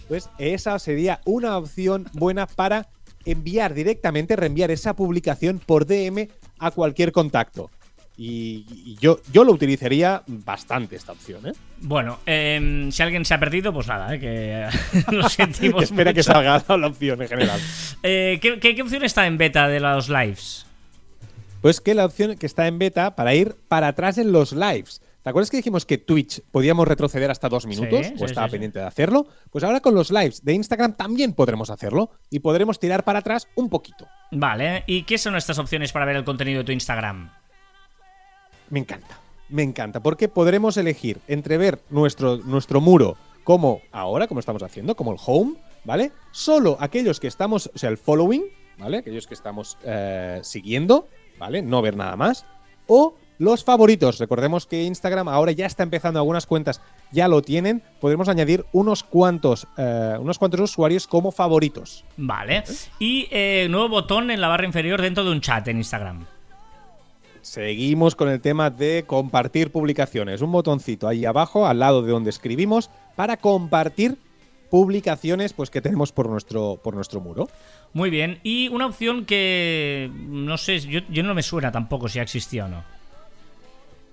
[0.08, 2.88] pues esa sería una opción buena para
[3.24, 7.70] enviar directamente, reenviar esa publicación por DM a cualquier contacto.
[8.16, 11.52] Y, y yo, yo lo utilizaría bastante esta opción, ¿eh?
[11.80, 14.68] Bueno, em, si alguien se ha perdido, pues nada, eh, que
[15.16, 15.84] lo sentimos.
[15.84, 16.32] Espera que mucho.
[16.32, 17.58] salga la opción en general.
[18.02, 20.66] Eh, ¿qué, qué, qué opción está en beta de los lives?
[21.60, 25.02] Pues que la opción que está en beta para ir para atrás en los lives.
[25.22, 28.06] ¿Te acuerdas que dijimos que Twitch podíamos retroceder hasta dos minutos?
[28.06, 29.26] Sí, o sí, estaba sí, pendiente de hacerlo.
[29.50, 33.46] Pues ahora con los lives de Instagram también podremos hacerlo y podremos tirar para atrás
[33.56, 34.08] un poquito.
[34.30, 37.30] Vale, ¿y qué son estas opciones para ver el contenido de tu Instagram?
[38.70, 39.20] Me encanta,
[39.50, 44.96] me encanta, porque podremos elegir entre ver nuestro, nuestro muro como ahora, como estamos haciendo,
[44.96, 46.12] como el home, ¿vale?
[46.30, 48.44] Solo aquellos que estamos, o sea, el following,
[48.80, 48.98] ¿vale?
[48.98, 51.62] Aquellos que estamos eh, siguiendo, ¿vale?
[51.62, 52.46] No ver nada más.
[52.86, 54.18] O los favoritos.
[54.18, 57.82] Recordemos que Instagram ahora ya está empezando, algunas cuentas ya lo tienen.
[58.00, 62.04] Podremos añadir unos cuantos, eh, unos cuantos usuarios como favoritos.
[62.16, 62.64] Vale.
[62.98, 66.26] Y eh, nuevo botón en la barra inferior dentro de un chat en Instagram.
[67.40, 70.42] Seguimos con el tema de compartir publicaciones.
[70.42, 74.18] Un botoncito ahí abajo, al lado de donde escribimos, para compartir
[74.70, 77.48] publicaciones pues, que tenemos por nuestro, por nuestro muro.
[77.92, 78.38] Muy bien.
[78.42, 82.66] Y una opción que no sé, yo, yo no me suena tampoco si ha existido
[82.66, 82.84] o no.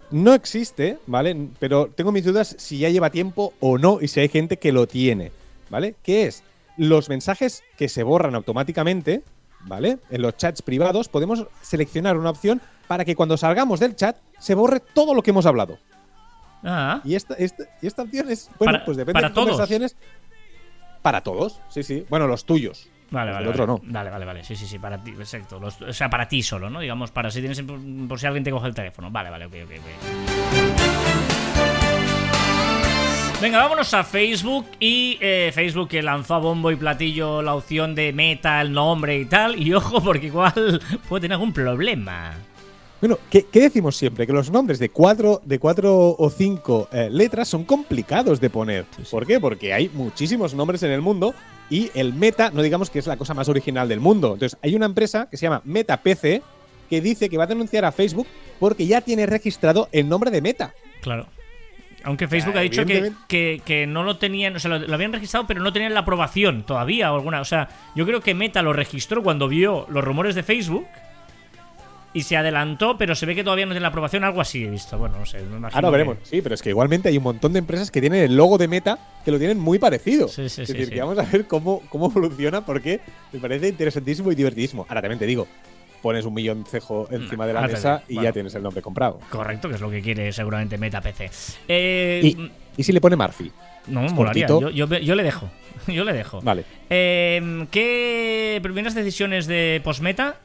[0.09, 1.35] No existe, ¿vale?
[1.59, 4.71] Pero tengo mis dudas si ya lleva tiempo o no y si hay gente que
[4.71, 5.31] lo tiene,
[5.69, 5.95] ¿vale?
[6.01, 6.43] ¿Qué es?
[6.77, 9.21] Los mensajes que se borran automáticamente,
[9.61, 9.97] ¿vale?
[10.09, 14.55] En los chats privados podemos seleccionar una opción para que cuando salgamos del chat se
[14.55, 15.77] borre todo lo que hemos hablado.
[16.63, 19.49] Ah, Y esta, esta, y esta opción es, bueno, Para- pues depende para de todos.
[19.49, 19.95] conversaciones.
[21.07, 22.03] Para todos, sí, sí.
[22.09, 22.89] Bueno, los tuyos.
[23.11, 23.45] vale, vale.
[23.45, 23.79] del otro vale.
[23.85, 23.93] no.
[23.93, 24.43] Vale, vale, vale.
[24.43, 25.57] Sí, sí, sí, para ti, exacto.
[25.57, 26.81] Los- o sea, para ti solo, ¿no?
[26.81, 27.61] Digamos, para si tienes
[28.09, 29.09] por si alguien te coge el teléfono.
[29.09, 29.85] Vale, vale, ok, ok, ok.
[33.41, 37.95] Venga, vámonos a Facebook y eh, Facebook que lanzó a bombo y platillo la opción
[37.95, 39.61] de meta, el nombre y tal.
[39.61, 42.33] Y ojo, porque igual puede tener algún problema.
[42.99, 44.25] Bueno, ¿qué, qué decimos siempre?
[44.25, 48.85] Que los nombres de cuatro, de cuatro o cinco eh, letras son complicados de poner.
[49.11, 49.39] ¿Por qué?
[49.39, 51.35] Porque hay muchísimos nombres en el mundo
[51.69, 54.33] y el Meta, no digamos que es la cosa más original del mundo.
[54.33, 56.41] Entonces, hay una empresa que se llama Meta PC
[56.89, 58.27] que dice que va a denunciar a Facebook
[58.59, 60.73] porque ya tiene registrado el nombre de Meta.
[61.01, 61.27] Claro.
[62.03, 64.93] Aunque Facebook Ah, ha dicho que, que, que no lo tenían, o sea, lo, lo
[64.95, 67.41] habían registrado, pero no tenían la aprobación todavía o alguna.
[67.41, 70.87] O sea, yo creo que Meta lo registró cuando vio los rumores de Facebook
[72.17, 74.69] y se adelantó, pero se ve que todavía no tiene la aprobación, algo así he
[74.69, 74.97] visto.
[74.97, 75.37] Bueno, no sé.
[75.73, 76.17] Ahora que- veremos.
[76.23, 78.67] Sí, pero es que igualmente hay un montón de empresas que tienen el logo de
[78.67, 80.27] Meta que lo tienen muy parecido.
[80.27, 82.99] Sí, sí, es sí, decir, que vamos a ver cómo, cómo evoluciona porque
[83.31, 84.85] me parece interesantísimo y divertidísimo.
[84.89, 85.47] Ahora también te digo,
[86.01, 88.29] pones un millón cejo encima de la Ándale, mesa y bueno.
[88.29, 89.19] ya tienes el nombre comprado.
[89.29, 91.29] Correcto, que es lo que quiere seguramente Meta PC.
[91.67, 93.51] Eh, Y, y si le pone Murphy.
[93.87, 94.47] no, molaría.
[94.47, 95.49] yo, yo le dejo.
[95.87, 96.41] Yo le dejo.
[96.41, 96.65] Vale.
[96.89, 100.35] Eh, ¿Qué primeras decisiones de postmeta?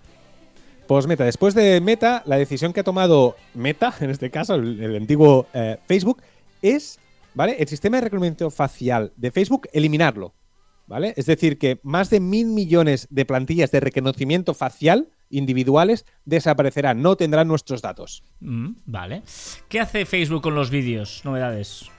[0.86, 4.80] Pues Meta, después de Meta, la decisión que ha tomado Meta, en este caso, el,
[4.80, 6.22] el antiguo eh, Facebook,
[6.60, 6.98] es,
[7.34, 7.56] ¿vale?
[7.58, 10.34] El sistema de reconocimiento facial de Facebook, eliminarlo.
[10.88, 11.14] ¿Vale?
[11.16, 17.16] Es decir, que más de mil millones de plantillas de reconocimiento facial individuales desaparecerán, no
[17.16, 18.22] tendrán nuestros datos.
[18.40, 19.22] Mm, vale.
[19.68, 21.22] ¿Qué hace Facebook con los vídeos?
[21.24, 21.90] Novedades.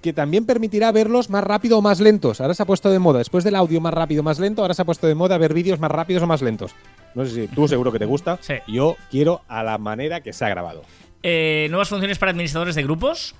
[0.00, 2.40] Que también permitirá verlos más rápido o más lentos.
[2.40, 4.74] Ahora se ha puesto de moda, después del audio más rápido o más lento, ahora
[4.74, 6.74] se ha puesto de moda ver vídeos más rápidos o más lentos.
[7.14, 8.38] No sé si tú seguro que te gusta.
[8.40, 8.54] Sí.
[8.66, 10.82] Yo quiero a la manera que se ha grabado.
[11.22, 13.34] Eh, nuevas funciones para administradores de grupos.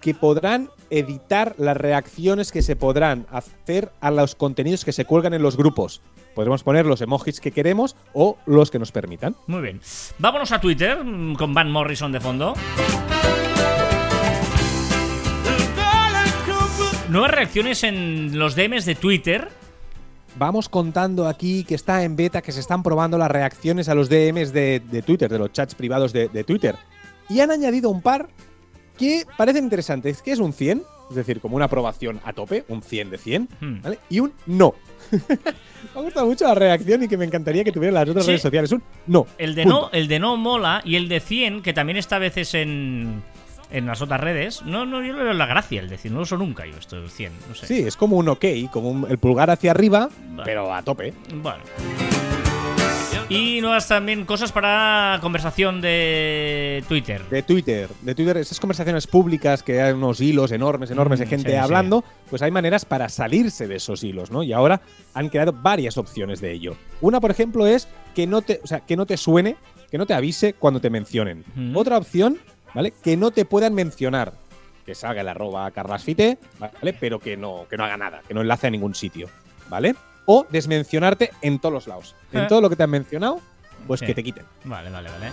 [0.00, 5.34] que podrán editar las reacciones que se podrán hacer a los contenidos que se cuelgan
[5.34, 6.00] en los grupos.
[6.34, 9.34] Podremos poner los emojis que queremos o los que nos permitan.
[9.46, 9.80] Muy bien.
[10.18, 12.54] Vámonos a Twitter mm, con Van Morrison de fondo.
[17.08, 19.48] Nuevas reacciones en los DMs de Twitter.
[20.38, 24.08] Vamos contando aquí que está en beta, que se están probando las reacciones a los
[24.10, 26.74] DMs de, de Twitter, de los chats privados de, de Twitter.
[27.30, 28.28] Y han añadido un par
[28.98, 32.82] que parecen interesantes, que es un 100, es decir, como una aprobación a tope, un
[32.82, 33.80] 100 de 100, Hmm.
[33.82, 33.98] ¿vale?
[34.10, 34.74] Y un no.
[35.10, 38.32] me ha gustado mucho la reacción y que me encantaría que tuviera las otras Sí.
[38.32, 38.72] redes sociales.
[38.72, 39.26] Un no.
[39.38, 39.80] El de Punto.
[39.82, 43.22] no, el de no mola y el de 100, que también está a veces en,
[43.70, 44.62] en las otras redes.
[44.64, 46.12] No, no, yo le veo la gracia el de 100.
[46.14, 47.32] No lo uso nunca yo esto del 100.
[47.48, 47.66] No sé.
[47.66, 50.42] Sí, es como un ok, como un- el pulgar hacia arriba, Vale.
[50.44, 51.12] pero a tope.
[51.34, 51.62] Bueno.
[53.28, 57.22] Y nuevas también cosas para conversación de Twitter.
[57.28, 61.28] De Twitter, de Twitter, esas conversaciones públicas que hay unos hilos enormes, enormes de Mm,
[61.30, 61.60] gente sí, sí.
[61.60, 64.44] hablando, pues hay maneras para salirse de esos hilos, ¿no?
[64.44, 64.80] Y ahora
[65.12, 66.76] han creado varias opciones de ello.
[67.00, 69.56] Una, por ejemplo, es que no te, o sea, que no te suene,
[69.90, 71.44] que no te avise cuando te mencionen.
[71.56, 71.76] Mm.
[71.76, 72.38] Otra opción,
[72.76, 72.92] ¿vale?
[73.02, 74.32] Que no te puedan mencionar.
[74.84, 76.92] que salga el arroba carlasfite, ¿vale?
[77.00, 79.28] Pero que no, que no haga nada, que no enlace a ningún sitio,
[79.68, 79.96] ¿vale?
[80.26, 82.14] O desmencionarte en todos los lados.
[82.30, 82.46] En Eh.
[82.48, 83.40] todo lo que te han mencionado,
[83.88, 84.06] pues Sí.
[84.06, 84.44] que te quiten.
[84.62, 85.32] Vale, vale, vale.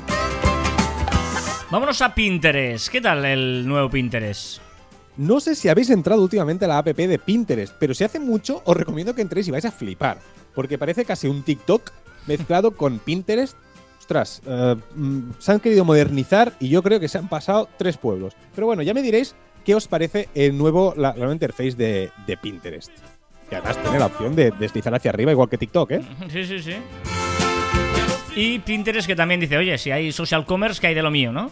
[1.69, 2.88] Vámonos a Pinterest.
[2.89, 4.60] ¿Qué tal el nuevo Pinterest?
[5.17, 8.63] No sé si habéis entrado últimamente a la app de Pinterest, pero si hace mucho
[8.65, 10.17] os recomiendo que entréis y vais a flipar,
[10.56, 11.91] porque parece casi un TikTok
[12.25, 13.56] mezclado con Pinterest.
[14.03, 17.95] Ostras, eh, mm, se han querido modernizar y yo creo que se han pasado tres
[17.95, 18.33] pueblos.
[18.53, 22.11] Pero bueno, ya me diréis qué os parece el nuevo, la, la nueva interface de,
[22.27, 22.91] de Pinterest.
[23.49, 26.01] Que además tiene la opción de deslizar hacia arriba, igual que TikTok, ¿eh?
[26.29, 26.73] Sí, sí, sí.
[28.35, 31.31] Y Pinterest que también dice, oye, si hay social commerce, que hay de lo mío,
[31.31, 31.49] ¿no?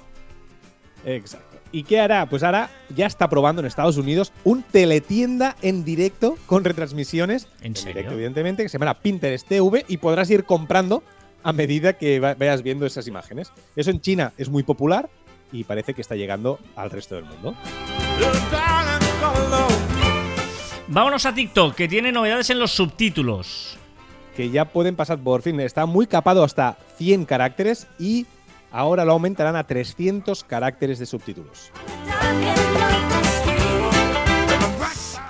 [1.05, 1.57] Exacto.
[1.71, 2.25] ¿Y qué hará?
[2.25, 7.47] Pues ahora ya está probando en Estados Unidos un teletienda en directo con retransmisiones.
[7.61, 7.93] ¿En serio?
[7.93, 11.01] directo, evidentemente, que se llama Pinterest TV y podrás ir comprando
[11.43, 13.51] a medida que va- vayas viendo esas imágenes.
[13.75, 15.09] Eso en China es muy popular
[15.51, 17.55] y parece que está llegando al resto del mundo.
[20.87, 23.77] Vámonos a TikTok, que tiene novedades en los subtítulos.
[24.35, 25.59] Que ya pueden pasar por fin.
[25.59, 28.25] Está muy capado hasta 100 caracteres y
[28.71, 31.71] ahora lo aumentarán a 300 caracteres de subtítulos.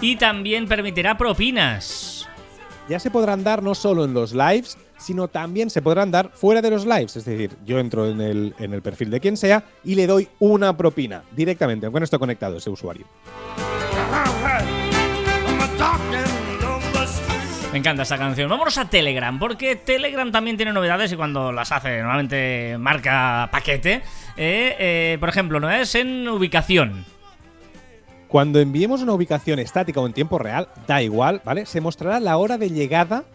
[0.01, 2.10] Y también permitirá propinas.
[2.91, 6.61] Ya se podrán dar no solo en los lives, sino también se podrán dar fuera
[6.61, 7.15] de los lives.
[7.15, 10.27] Es decir, yo entro en el, en el perfil de quien sea y le doy
[10.39, 13.05] una propina directamente, aunque no esté conectado ese usuario.
[17.71, 18.49] Me encanta esta canción.
[18.49, 24.03] Vámonos a Telegram, porque Telegram también tiene novedades y cuando las hace normalmente marca paquete.
[24.35, 27.05] Eh, eh, por ejemplo, novedades en ubicación.
[28.31, 31.65] Cuando enviemos una ubicación estática o en tiempo real, da igual, ¿vale?
[31.65, 33.25] Se mostrará la hora de llegada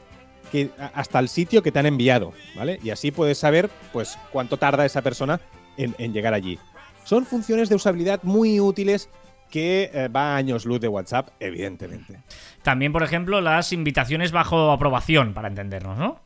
[0.51, 2.81] que, hasta el sitio que te han enviado, ¿vale?
[2.83, 5.39] Y así puedes saber, pues, cuánto tarda esa persona
[5.77, 6.59] en, en llegar allí.
[7.05, 9.11] Son funciones de usabilidad muy útiles
[9.51, 12.23] que eh, va a años luz de WhatsApp, evidentemente.
[12.63, 16.25] También, por ejemplo, las invitaciones bajo aprobación, para entendernos, ¿no?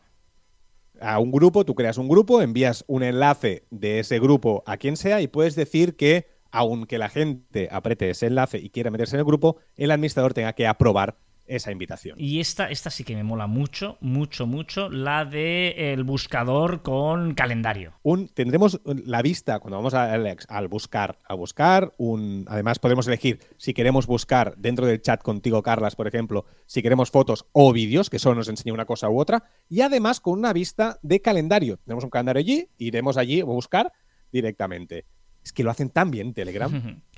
[1.01, 4.97] a un grupo, tú creas un grupo, envías un enlace de ese grupo a quien
[4.97, 9.21] sea y puedes decir que, aunque la gente apriete ese enlace y quiera meterse en
[9.21, 12.15] el grupo, el administrador tenga que aprobar esa invitación.
[12.17, 17.35] Y esta, esta sí que me mola mucho, mucho, mucho, la de el buscador con
[17.35, 17.93] calendario.
[18.05, 23.41] Un, tendremos la vista cuando vamos a- al, buscar, a buscar, un, además podemos elegir
[23.57, 28.11] si queremos buscar dentro del chat contigo, Carlas, por ejemplo, si queremos fotos o vídeos,
[28.11, 31.79] que solo nos enseña una cosa u otra, y además con una vista de calendario.
[31.79, 33.93] Tenemos un calendario allí, iremos allí a buscar
[34.31, 35.05] directamente.
[35.45, 36.71] Es que lo hacen tan bien Telegram.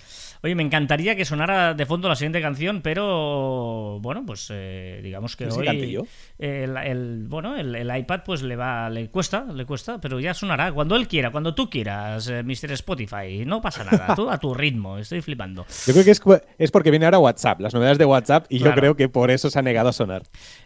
[0.45, 5.37] Oye, me encantaría que sonara de fondo la siguiente canción, pero bueno, pues eh, digamos
[5.37, 5.97] que hoy
[6.39, 10.35] el, el- bueno, el, el iPad pues le va, le cuesta, le cuesta, pero ya
[10.35, 12.73] sonará cuando él quiera, cuando tú quieras, eh, Mr.
[12.73, 15.65] Spotify, no pasa nada, tú a tu ritmo, estoy flipando.
[15.87, 16.21] Yo creo que es,
[16.59, 18.75] es porque viene ahora WhatsApp, las novedades de WhatsApp, y Claro.
[18.75, 20.23] yo creo que por eso se ha negado a sonar.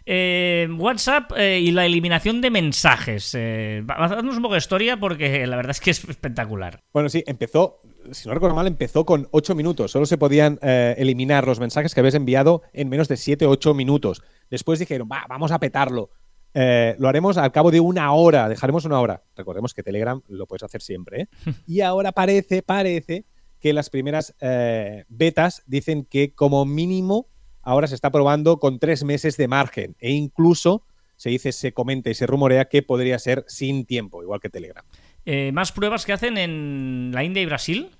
[0.07, 3.35] Eh, WhatsApp eh, y la eliminación de mensajes.
[3.37, 6.79] Eh, va- haznos un poco de historia porque la verdad es que es espectacular.
[6.93, 7.79] Bueno, sí, empezó,
[8.11, 9.91] si no recuerdo mal, empezó con 8 minutos.
[9.91, 13.51] Solo se podían eh, eliminar los mensajes que habías enviado en menos de 7 o
[13.51, 14.21] 8 minutos.
[14.49, 16.09] Después dijeron, va, vamos a petarlo.
[16.53, 19.23] Eh, lo haremos al cabo de una hora, dejaremos una hora.
[19.35, 21.21] Recordemos que Telegram lo puedes hacer siempre.
[21.21, 21.27] ¿eh?
[21.67, 23.25] y ahora parece, parece
[23.59, 27.27] que las primeras eh, betas dicen que como mínimo
[27.61, 29.95] ahora se está probando con tres meses de margen.
[29.99, 30.83] E incluso
[31.15, 34.85] se dice, se comenta y se rumorea que podría ser sin tiempo, igual que Telegram.
[35.29, 37.91] Eh, más pruebas que hacen en la India y Brasil.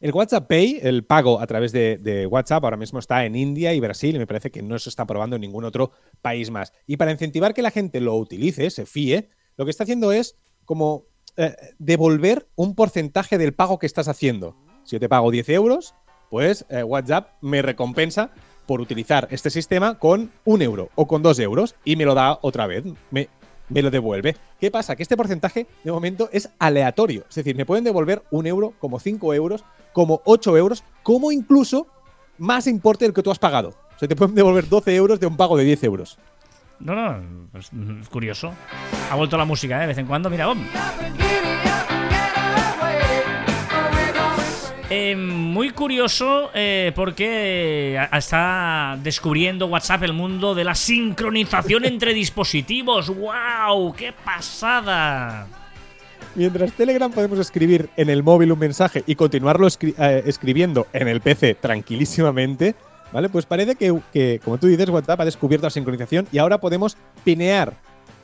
[0.00, 3.80] El WhatsApp Pay, el pago a través de, WhatsApp, ahora mismo está en India y
[3.80, 6.72] Brasil y me parece que no se está probando en ningún otro país más.
[6.86, 10.38] Y para incentivar que la gente lo utilice, se fíe, lo que está haciendo es
[10.64, 11.04] como
[11.36, 14.56] eh, devolver un porcentaje del pago que estás haciendo.
[14.84, 15.94] Si yo te pago 10 euros,
[16.30, 18.30] pues eh, WhatsApp me recompensa
[18.64, 22.38] por utilizar este sistema con un euro o con dos euros y me lo da
[22.40, 22.84] otra vez.
[23.10, 23.28] Me,
[23.68, 24.36] me lo devuelve.
[24.60, 24.96] ¿Qué pasa?
[24.96, 27.24] Que este porcentaje de momento es aleatorio.
[27.28, 31.86] Es decir, me pueden devolver un euro, como 5 euros, como 8 euros, como incluso
[32.38, 33.70] más importe del que tú has pagado.
[33.96, 36.18] O sea, te pueden devolver 12 euros de un pago de 10 euros.
[36.78, 38.52] No, no, es, es curioso.
[39.10, 39.80] Ha vuelto la música ¿eh?
[39.80, 40.30] de vez en cuando.
[40.30, 40.58] Mira, bom.
[44.90, 52.14] Eh, muy curioso eh, porque a- está descubriendo WhatsApp el mundo de la sincronización entre
[52.14, 53.08] dispositivos.
[53.14, 53.92] ¡Wow!
[53.94, 55.46] ¡Qué pasada!
[56.34, 61.20] Mientras Telegram podemos escribir en el móvil un mensaje y continuarlo eh, escribiendo en el
[61.20, 62.74] PC tranquilísimamente,
[63.12, 63.28] ¿vale?
[63.28, 66.96] Pues parece que, que, como tú dices, WhatsApp ha descubierto la sincronización y ahora podemos
[67.24, 67.74] pinear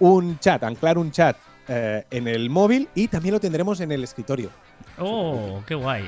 [0.00, 1.36] un chat, anclar un chat
[1.68, 4.48] eh, en el móvil y también lo tendremos en el escritorio.
[4.98, 6.04] Oh, qué guay.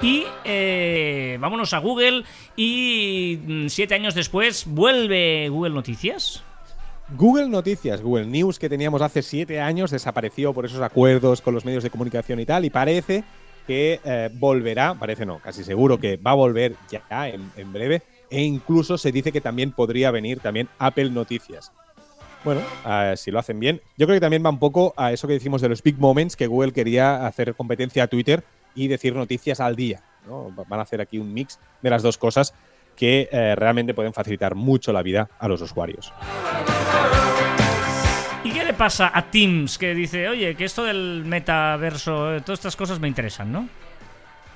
[0.00, 2.24] Y eh, vámonos a Google
[2.56, 6.42] y mm, siete años después vuelve Google Noticias.
[7.16, 11.64] Google Noticias, Google News que teníamos hace siete años desapareció por esos acuerdos con los
[11.64, 13.24] medios de comunicación y tal y parece
[13.66, 18.02] que eh, volverá, parece no, casi seguro que va a volver ya en breve
[18.34, 21.70] e incluso se dice que también podría venir también Apple Noticias.
[22.42, 23.80] Bueno, eh, si lo hacen bien.
[23.96, 26.34] Yo creo que también va un poco a eso que decimos de los big moments,
[26.34, 28.42] que Google quería hacer competencia a Twitter
[28.74, 30.02] y decir noticias al día.
[30.26, 32.54] Van a hacer aquí un mix de las dos cosas
[32.96, 36.12] que eh, realmente pueden facilitar mucho la vida a los usuarios.
[38.42, 42.58] ¿Y qué le pasa a Teams que dice, oye, que esto del metaverso, eh, todas
[42.58, 43.68] estas cosas me interesan, ¿no?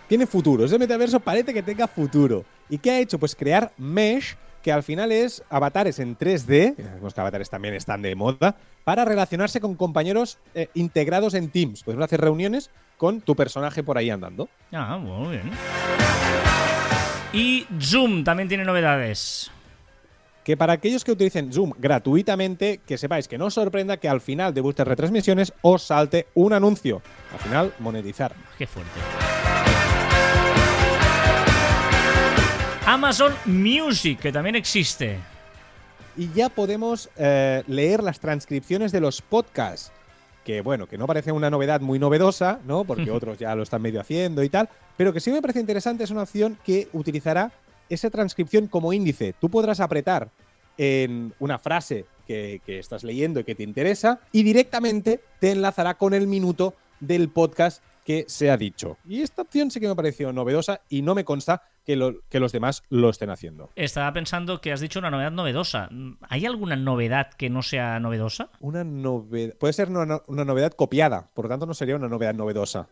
[0.09, 2.45] Tiene futuro, ese metaverso parece que tenga futuro.
[2.71, 3.19] ¿Y qué ha hecho?
[3.19, 7.75] Pues crear Mesh, que al final es avatares en 3D, que sabemos que avatares también
[7.75, 11.83] están de moda, para relacionarse con compañeros eh, integrados en Teams.
[11.83, 14.49] Puedes hacer reuniones con tu personaje por ahí andando.
[14.73, 15.51] Ah, muy bien.
[17.35, 19.51] Y Zoom también tiene novedades.
[20.43, 24.23] Que para aquellos que utilicen Zoom gratuitamente, que sepáis que no os sorprenda que al
[24.23, 27.03] final de vuestras retransmisiones os salte un anuncio.
[27.35, 28.35] Al final, monetizar.
[28.57, 28.99] Qué fuerte.
[32.91, 35.19] Amazon Music, que también existe.
[36.17, 39.93] Y ya podemos eh, leer las transcripciones de los podcasts.
[40.43, 42.85] Que bueno, que no parece una novedad muy novedosa, ¿no?
[42.85, 44.71] Porque otros ya lo están medio haciendo y tal.
[44.97, 47.53] Pero que sí me parece interesante es una opción que utilizará
[47.91, 49.35] esa transcripción como índice.
[49.39, 50.31] Tú podrás apretar
[50.79, 55.99] en una frase que, que estás leyendo y que te interesa y directamente te enlazará
[55.99, 58.97] con el minuto del podcast que se ha dicho.
[59.07, 62.39] Y esta opción sí que me pareció novedosa y no me consta que, lo- que
[62.39, 63.71] los demás lo estén haciendo.
[63.75, 65.89] Estaba pensando que has dicho una novedad novedosa.
[66.29, 68.51] ¿Hay alguna novedad que no sea novedosa?
[68.61, 69.55] Una novedad.
[69.59, 72.91] Puede ser una, no- una novedad copiada, por lo tanto no sería una novedad novedosa.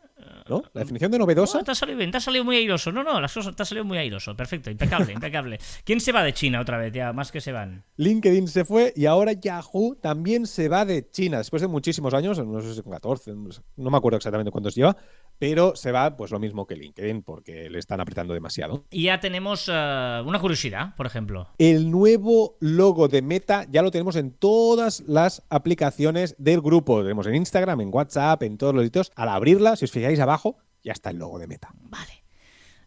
[0.49, 0.63] ¿No?
[0.73, 1.59] La definición de novedosa.
[1.59, 2.91] No, te ha salido bien, te ha salido muy airoso.
[2.91, 4.35] No, no, las cosas te ha salido muy airoso.
[4.35, 5.59] Perfecto, impecable, impecable.
[5.85, 6.91] ¿Quién se va de China otra vez?
[6.95, 7.85] Ya, más que se van.
[7.97, 11.37] LinkedIn se fue y ahora Yahoo también se va de China.
[11.39, 14.51] Después de muchísimos años, no sé si son 14, no sé- no me acuerdo exactamente
[14.51, 14.97] cuántos lleva,
[15.39, 18.86] pero se va pues lo mismo que LinkedIn porque le están apretando demasiado.
[18.91, 21.49] Y ya tenemos eh, una curiosidad, por ejemplo.
[21.59, 26.99] El nuevo logo de Meta ya lo tenemos en todas las aplicaciones del grupo.
[26.99, 29.13] Lo tenemos en Instagram, en WhatsApp, en todos los sitios.
[29.17, 31.71] Al abrirla, si os fijáis abajo, ya está el logo de Meta.
[31.75, 32.25] Vale.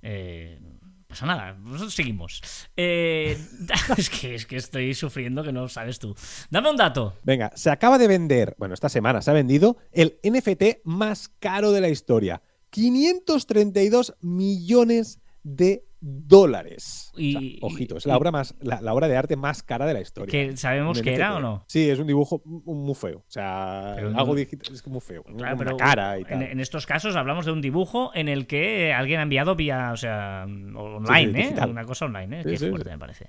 [0.02, 0.60] Eh,
[1.08, 2.42] pasa nada, nosotros seguimos.
[2.78, 3.38] Eh,
[3.98, 6.16] es, que, es que estoy sufriendo que no lo sabes tú.
[6.50, 7.16] Dame un dato.
[7.24, 11.72] Venga, se acaba de vender, bueno, esta semana se ha vendido el NFT más caro
[11.72, 12.42] de la historia.
[12.70, 17.12] 532 millones de dólares.
[17.18, 19.64] Y- O sea, ojito, es y- la obra más, la, la obra de arte más
[19.64, 20.32] cara de la historia.
[20.32, 21.64] ¿Que ¿Sabemos qué era o no?
[21.68, 23.20] Sí, es un dibujo mu- muy feo.
[23.20, 25.24] O sea, Pero algo digital es muy feo.
[25.24, 26.44] Claro, una pero cara y en, tal.
[26.44, 29.98] en estos casos hablamos de un dibujo en el que alguien ha enviado vía, o
[29.98, 31.66] sea, online, sí, ¿eh?
[31.68, 32.44] Una cosa online, ¿eh?
[32.44, 33.28] Sí, Qué fuerte me parece.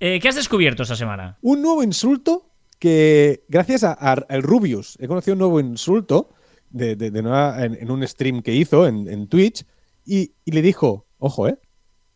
[0.00, 1.38] Eh, ¿Qué has descubierto esta semana?
[1.42, 6.30] Un nuevo insulto que, gracias a- a- al Rubius, he conocido un nuevo insulto
[6.70, 9.64] de, de- de nueva- en, en un stream que hizo en, en Twitch
[10.04, 11.58] y, y le dijo, ojo, ¿eh?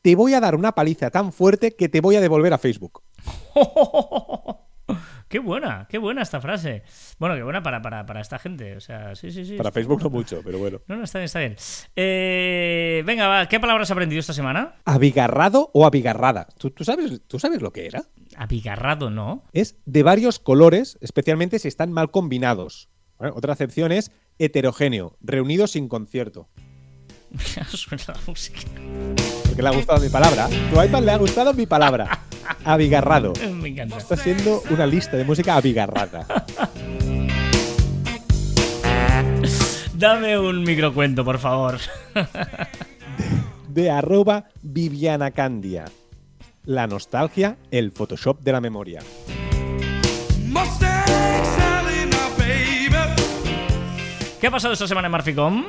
[0.03, 3.03] Te voy a dar una paliza tan fuerte que te voy a devolver a Facebook.
[5.29, 6.83] qué buena, qué buena esta frase.
[7.19, 8.77] Bueno, qué buena para, para, para esta gente.
[8.77, 9.57] O sea, sí, sí, sí.
[9.57, 10.81] Para Facebook no mucho, pero bueno.
[10.87, 11.57] No, no, está bien, está bien.
[11.97, 14.77] Eh, venga, va, ¿qué palabras has aprendido esta semana?
[14.85, 16.47] Abigarrado o abigarrada.
[16.59, 18.05] ¿Tú, tú sabes, ¿Tú sabes lo que era?
[18.37, 19.43] Abigarrado, ¿no?
[19.53, 22.89] Es de varios colores, especialmente si están mal combinados.
[23.19, 26.49] Otra acepción es heterogéneo, reunido sin concierto.
[27.69, 28.61] Suena la música.
[29.45, 30.49] Porque le ha gustado mi palabra.
[30.49, 32.21] Tu iPad le ha gustado mi palabra.
[32.65, 33.33] Abigarrado.
[33.53, 33.99] Me encanta.
[33.99, 36.27] Está siendo una lista de música abigarrada.
[39.95, 41.79] Dame un microcuento, por favor.
[43.69, 45.87] De arroba Viviana Candia.
[46.65, 49.01] La nostalgia, el Photoshop de la memoria.
[54.41, 55.65] ¿Qué ha pasado esta semana en Marficom?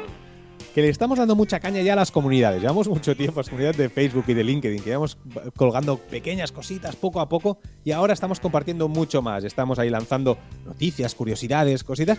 [0.79, 2.61] Que le estamos dando mucha caña ya a las comunidades.
[2.61, 5.17] Llevamos mucho tiempo a las comunidades de Facebook y de LinkedIn, que llevamos
[5.57, 9.43] colgando pequeñas cositas poco a poco y ahora estamos compartiendo mucho más.
[9.43, 12.17] Estamos ahí lanzando noticias, curiosidades, cositas.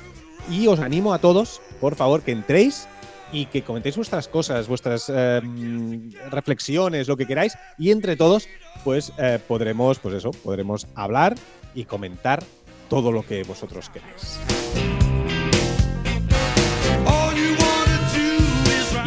[0.51, 2.87] Y os animo a todos, por favor, que entréis
[3.32, 5.41] y que comentéis vuestras cosas, vuestras eh,
[6.30, 7.57] reflexiones, lo que queráis.
[7.78, 8.47] Y entre todos,
[8.85, 11.35] pues eh, podremos, pues eso, podremos hablar
[11.74, 12.45] y comentar
[12.91, 14.99] todo lo que vosotros queráis.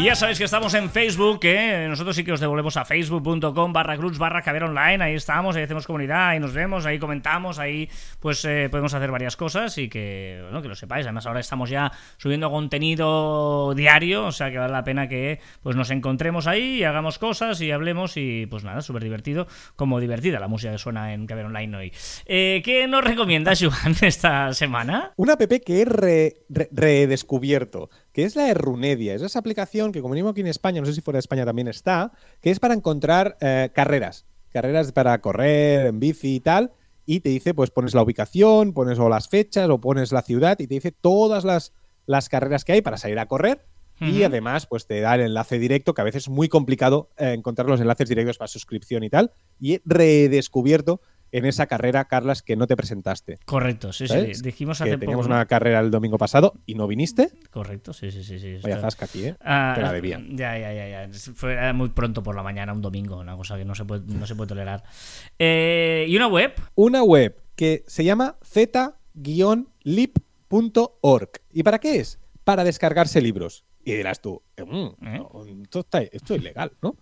[0.04, 1.40] Y ya sabéis que estamos en Facebook,
[1.88, 5.64] nosotros sí que os devolvemos a facebook.com barra cruz barra caber online, ahí estamos, ahí
[5.64, 7.88] hacemos comunidad, ahí nos vemos, ahí comentamos, ahí
[8.20, 11.06] pues eh, podemos hacer varias cosas y que, bueno, que lo sepáis.
[11.06, 15.78] Además ahora estamos ya subiendo contenido diario, o sea que vale la pena que pues
[15.78, 19.48] nos encontremos ahí y hagamos cosas y hablemos y pues nada, súper divertido,
[19.78, 21.94] como divertida la música que suena en caber online hoy.
[22.26, 25.14] Eh, ¿Qué nos recomiendas, Joan, esta semana?
[25.16, 29.16] Una app que he re- re- redescubierto, que es la Errunedia.
[29.16, 31.46] Es esa aplicación que, como mínimo aquí en España, no sé si fuera de España
[31.46, 34.26] también está, que es para encontrar eh, carreras.
[34.52, 36.72] Carreras para correr en bici y tal.
[37.06, 40.58] Y te dice, pues pones la ubicación, pones o las fechas o pones la ciudad
[40.60, 41.74] y te dice todas las,
[42.06, 43.66] las carreras que hay para salir a correr.
[44.00, 47.34] Y además, pues te da el enlace directo, que a veces es muy complicado eh,
[47.34, 49.32] encontrar los enlaces directos para suscripción y tal.
[49.62, 51.00] Y he redescubierto
[51.34, 53.40] en esa carrera, Carlas, que no te presentaste.
[53.46, 55.34] Correcto, sí, sí, dijimos que hace teníamos poco.
[55.34, 55.36] ¿no?
[55.40, 57.30] una carrera el domingo pasado y no viniste.
[57.50, 58.40] Correcto, sí, sí, sí.
[58.40, 59.36] sí Vaya zasca aquí, ¿eh?
[59.42, 60.22] Ah, Te la debía.
[60.30, 61.10] Ya, ya, ya, ya.
[61.36, 64.26] Fue muy pronto por la mañana, un domingo, una cosa que no se puede, no
[64.26, 64.84] se puede tolerar.
[65.40, 66.54] Eh, ¿Y una web?
[66.76, 68.38] Una web que se llama
[69.84, 71.30] z-lib.org.
[71.52, 72.20] ¿Y para qué es?
[72.44, 73.66] Para descargarse libros.
[73.86, 75.22] Y dirás tú, "Mm, ¿Eh?
[75.64, 76.96] esto, está- esto es ilegal, ¿no?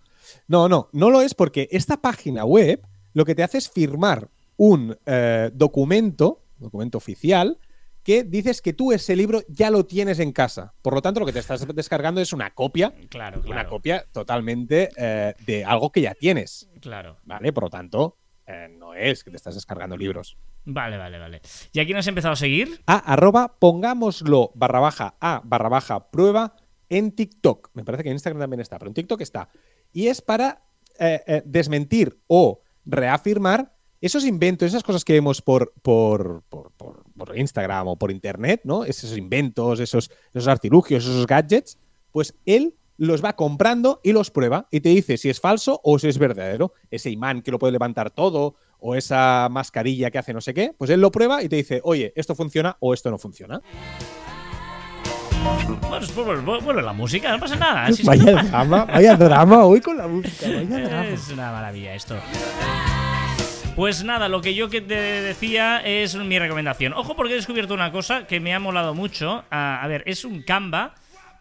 [0.48, 2.80] No, no, no lo es porque esta página web
[3.14, 7.58] lo que te hace es firmar un eh, documento, documento oficial,
[8.02, 10.74] que dices que tú ese libro ya lo tienes en casa.
[10.82, 13.70] Por lo tanto, lo que te estás descargando es una copia, Claro, una claro.
[13.70, 16.68] copia totalmente eh, de algo que ya tienes.
[16.80, 17.18] Claro.
[17.24, 17.52] ¿Vale?
[17.52, 20.36] Por lo tanto, eh, no es que te estás descargando libros.
[20.64, 21.40] Vale, vale, vale.
[21.72, 22.82] ¿Y a quién has empezado a seguir?
[22.86, 26.56] A arroba pongámoslo barra baja a barra baja prueba
[26.88, 27.70] en TikTok.
[27.74, 29.48] Me parece que en Instagram también está, pero en TikTok está.
[29.92, 30.64] Y es para
[30.98, 37.38] eh, desmentir o reafirmar esos inventos, esas cosas que vemos por, por, por- por- por
[37.38, 38.84] Instagram o por Internet, ¿no?
[38.84, 41.78] Esos inventos, esos, esos artilugios, esos gadgets,
[42.10, 45.98] pues él los va comprando y los prueba y te dice si es falso o
[45.98, 46.72] si es verdadero.
[46.90, 50.74] Ese imán que lo puede levantar todo o esa mascarilla que hace no sé qué,
[50.76, 53.60] pues él lo prueba y te dice, oye, esto funciona o esto no funciona.
[55.42, 57.90] Bueno, pues, pues, bueno, la música, no pasa nada.
[57.92, 61.08] si Vaya drama, vaya drama hoy con la música, vaya drama.
[61.08, 62.16] Es una maravilla esto.
[63.74, 66.92] Pues nada, lo que yo que te decía es mi recomendación.
[66.92, 69.44] Ojo porque he descubierto una cosa que me ha molado mucho.
[69.50, 70.94] Ah, a ver, es un Canva,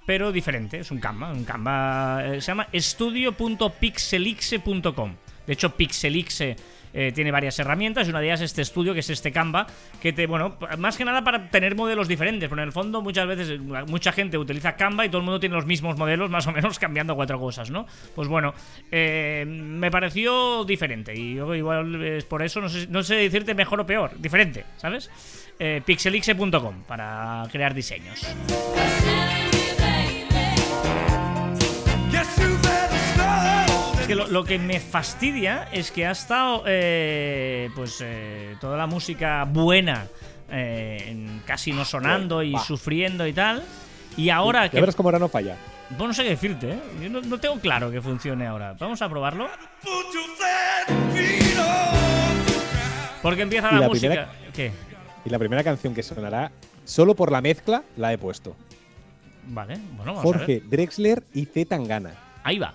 [0.05, 0.79] pero diferente.
[0.79, 1.31] Es un Canva.
[1.31, 5.15] Un Canva eh, se llama estudio.pixelixe.com.
[5.45, 6.55] De hecho, Pixelixe
[6.93, 9.67] eh, tiene varias herramientas y una de ellas es este estudio, que es este Canva,
[10.01, 12.49] que te, bueno, más que nada para tener modelos diferentes.
[12.49, 15.39] Pero en el fondo, muchas veces, eh, mucha gente utiliza Canva y todo el mundo
[15.39, 17.85] tiene los mismos modelos, más o menos cambiando cuatro cosas, ¿no?
[18.15, 18.53] Pues bueno,
[18.91, 23.53] eh, me pareció diferente y yo igual es por eso, no sé, no sé decirte
[23.53, 25.09] mejor o peor, diferente, ¿sabes?
[25.59, 28.25] Eh, pixelixe.com para crear diseños.
[34.11, 38.87] Que lo, lo que me fastidia es que ha estado, eh, pues, eh, toda la
[38.87, 40.07] música buena
[40.49, 43.63] eh, casi no sonando y sufriendo y tal.
[44.17, 44.79] Y ahora que.
[44.81, 45.55] verás cómo ahora no falla.
[45.91, 46.79] Bueno, no sé qué decirte, ¿eh?
[47.01, 48.75] Yo no, no tengo claro que funcione ahora.
[48.79, 49.47] Vamos a probarlo.
[53.21, 54.09] Porque empieza la, la música.
[54.09, 54.71] primera- ¿Qué?
[55.23, 56.51] Y la primera canción que sonará,
[56.85, 58.55] solo por la mezcla, la he puesto.
[59.47, 60.69] Vale, bueno, vamos a Jorge ver.
[60.69, 62.11] Drexler y Z Tangana.
[62.43, 62.73] Ahí va.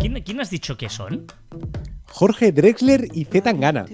[0.00, 1.26] ¿Quién, quién has dicho que son?
[2.06, 3.84] Jorge Drexler y Z Tangana.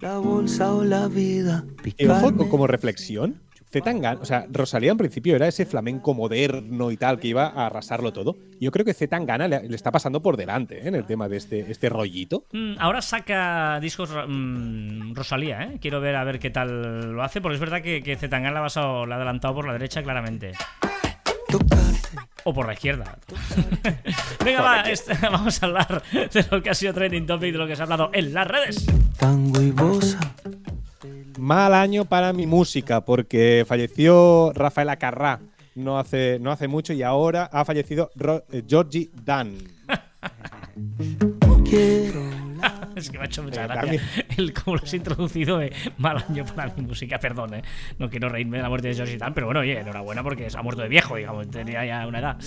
[0.00, 1.64] La bolsa o la vida.
[2.08, 6.96] Ojo, como reflexión, Z Tangana, o sea, Rosalía en principio era ese flamenco moderno y
[6.96, 8.36] tal que iba a arrasarlo todo.
[8.60, 10.88] Yo creo que Z Tangana le, le está pasando por delante ¿eh?
[10.88, 12.44] en el tema de este, este rollito.
[12.52, 15.78] Mm, ahora saca discos mm, Rosalía, ¿eh?
[15.80, 18.58] Quiero ver a ver qué tal lo hace, porque es verdad que, que Zetangana la
[18.60, 20.52] ha basado- la ha adelantado por la derecha claramente.
[22.44, 23.18] O por la izquierda.
[24.44, 27.66] Venga, va, este- vamos a hablar de lo que ha sido trending topic, de lo
[27.66, 28.86] que se ha hablado en las redes.
[29.18, 30.18] Tango y bosa.
[31.38, 35.40] Mal año para mi música, porque falleció Rafael Acarrá
[35.74, 39.58] no hace, no hace mucho y ahora ha fallecido Ro- eh, Georgie Dan.
[43.06, 44.02] Es que me ha hecho mucha Eh, gracia
[44.38, 47.18] el cómo lo has introducido de mal año para mi música.
[47.18, 47.62] Perdón, ¿eh?
[47.98, 50.48] No quiero reírme de la muerte de George y tal, pero bueno, oye, enhorabuena porque
[50.48, 52.38] se ha muerto de viejo, digamos, tenía ya una edad.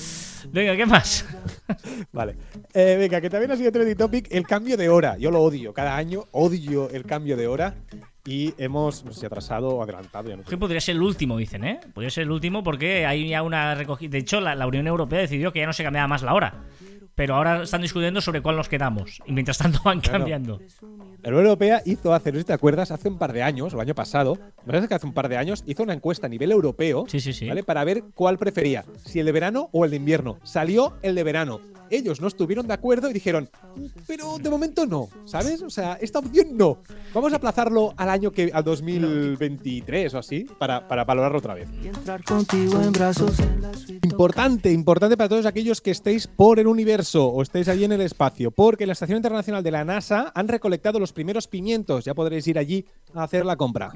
[0.52, 1.26] Venga, ¿qué más?
[2.12, 2.36] Vale.
[2.74, 5.18] Eh, venga, que también ha sido trending topic el cambio de hora.
[5.18, 5.72] Yo lo odio.
[5.74, 7.76] Cada año odio el cambio de hora.
[8.26, 10.30] Y hemos, no sé atrasado o adelantado.
[10.30, 11.80] Ya no podría ser el último, dicen, ¿eh?
[11.94, 14.12] Podría ser el último porque hay ya una recogida.
[14.12, 16.54] De hecho, la, la Unión Europea decidió que ya no se cambiaba más la hora.
[17.20, 19.20] Pero ahora están discutiendo sobre cuál nos quedamos.
[19.26, 20.20] Y mientras tanto van Claro.
[20.20, 20.62] cambiando.
[21.22, 23.74] La Unión Europea hizo hace, no sé si te acuerdas, hace un par de años,
[23.74, 26.28] o el año pasado, me parece que hace un par de años, hizo una encuesta
[26.28, 27.46] a nivel europeo Sí, sí, sí.
[27.50, 27.62] ¿vale?
[27.66, 30.40] para ver cuál prefería, si el de verano o el de invierno.
[30.44, 31.60] Salió el de verano.
[31.92, 33.50] Ellos no estuvieron de acuerdo y dijeron,
[34.08, 35.62] pero de momento no, ¿sabes?
[35.64, 36.78] O sea, esta opción no.
[37.16, 41.68] Vamos a aplazarlo al año que, al 2023 o así, para, para valorarlo otra vez.
[44.04, 48.02] Importante, importante para todos aquellos que estéis por el universo o estéis allí en el
[48.02, 52.06] espacio, porque en la Estación Internacional de la NASA han recolectado los primeros pimientos.
[52.06, 53.92] Ya podréis ir allí a hacer la compra.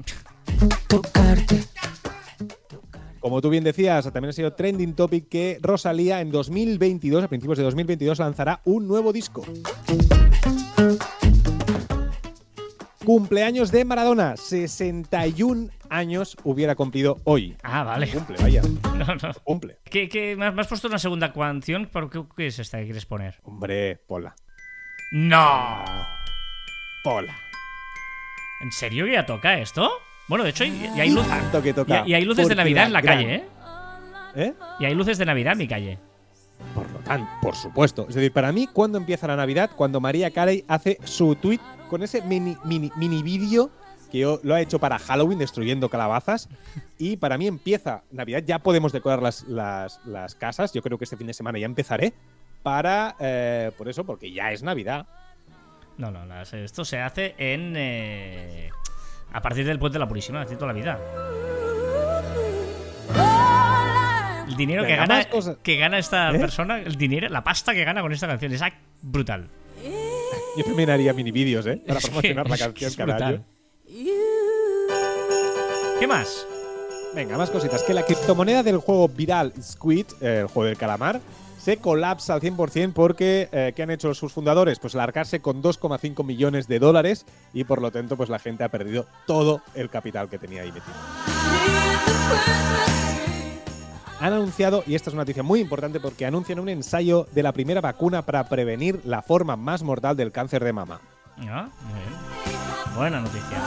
[3.20, 7.58] Como tú bien decías, también ha sido trending topic que Rosalía en 2022, a principios
[7.58, 9.44] de 2022, lanzará un nuevo disco.
[13.04, 17.56] Cumpleaños de Maradona, 61 años hubiera cumplido hoy.
[17.62, 18.08] Ah, vale.
[18.08, 18.62] Cumple, vaya,
[18.96, 19.34] No, no.
[19.44, 19.78] cumple.
[19.84, 21.86] ¿Qué, qué, me has puesto una segunda canción?
[21.86, 23.40] ¿Por qué, qué es esta que quieres poner?
[23.44, 24.34] Hombre, Pola.
[25.12, 25.84] ¡No!
[27.02, 27.36] Pola.
[28.62, 29.90] ¿En serio que ya toca esto?
[30.28, 32.02] Bueno, de hecho, y, y hay, luz- Tanto que toca.
[32.06, 33.44] y hay luces de Navidad en la gran- calle, ¿eh?
[34.36, 34.54] ¿Eh?
[34.80, 35.98] Y hay luces de Navidad en mi calle.
[36.74, 38.06] Por lo tanto, por supuesto.
[38.08, 39.70] Es decir, para mí, ¿cuándo empieza la Navidad?
[39.76, 43.70] Cuando María Carey hace su tweet con ese mini, mini, mini vídeo
[44.10, 46.48] que yo- lo ha hecho para Halloween, destruyendo calabazas.
[46.98, 48.42] Y para mí empieza Navidad.
[48.46, 50.72] Ya podemos decorar las, las, las casas.
[50.72, 52.12] Yo creo que este fin de semana ya empezaré.
[52.62, 55.06] Para, eh, por eso, porque ya es Navidad.
[55.98, 57.74] No, no, las- esto se hace en.
[57.76, 58.70] eh,
[59.32, 60.98] a partir del puente de la Purísima, así toda la vida.
[64.48, 65.26] El dinero que Venga, gana,
[65.62, 66.38] que gana esta ¿Eh?
[66.38, 68.62] persona, el dinero, la pasta que gana con esta canción es
[69.02, 69.48] brutal.
[70.56, 71.80] Yo también haría mini vídeos, ¿eh?
[71.86, 73.44] Para promocionar la canción cada año.
[75.98, 76.46] ¿Qué más?
[77.14, 77.82] Venga, más cositas.
[77.82, 81.20] Que la criptomoneda del juego viral Squid, eh, el juego del calamar,
[81.58, 84.78] se colapsa al 100% porque eh, ¿qué han hecho sus fundadores?
[84.78, 88.68] Pues largarse con 2,5 millones de dólares y por lo tanto pues la gente ha
[88.68, 90.94] perdido todo el capital que tenía ahí metido.
[94.20, 97.52] Han anunciado, y esta es una noticia muy importante porque anuncian un ensayo de la
[97.52, 101.00] primera vacuna para prevenir la forma más mortal del cáncer de mama.
[101.38, 102.43] Ah, muy bien.
[102.94, 103.58] Buena noticia.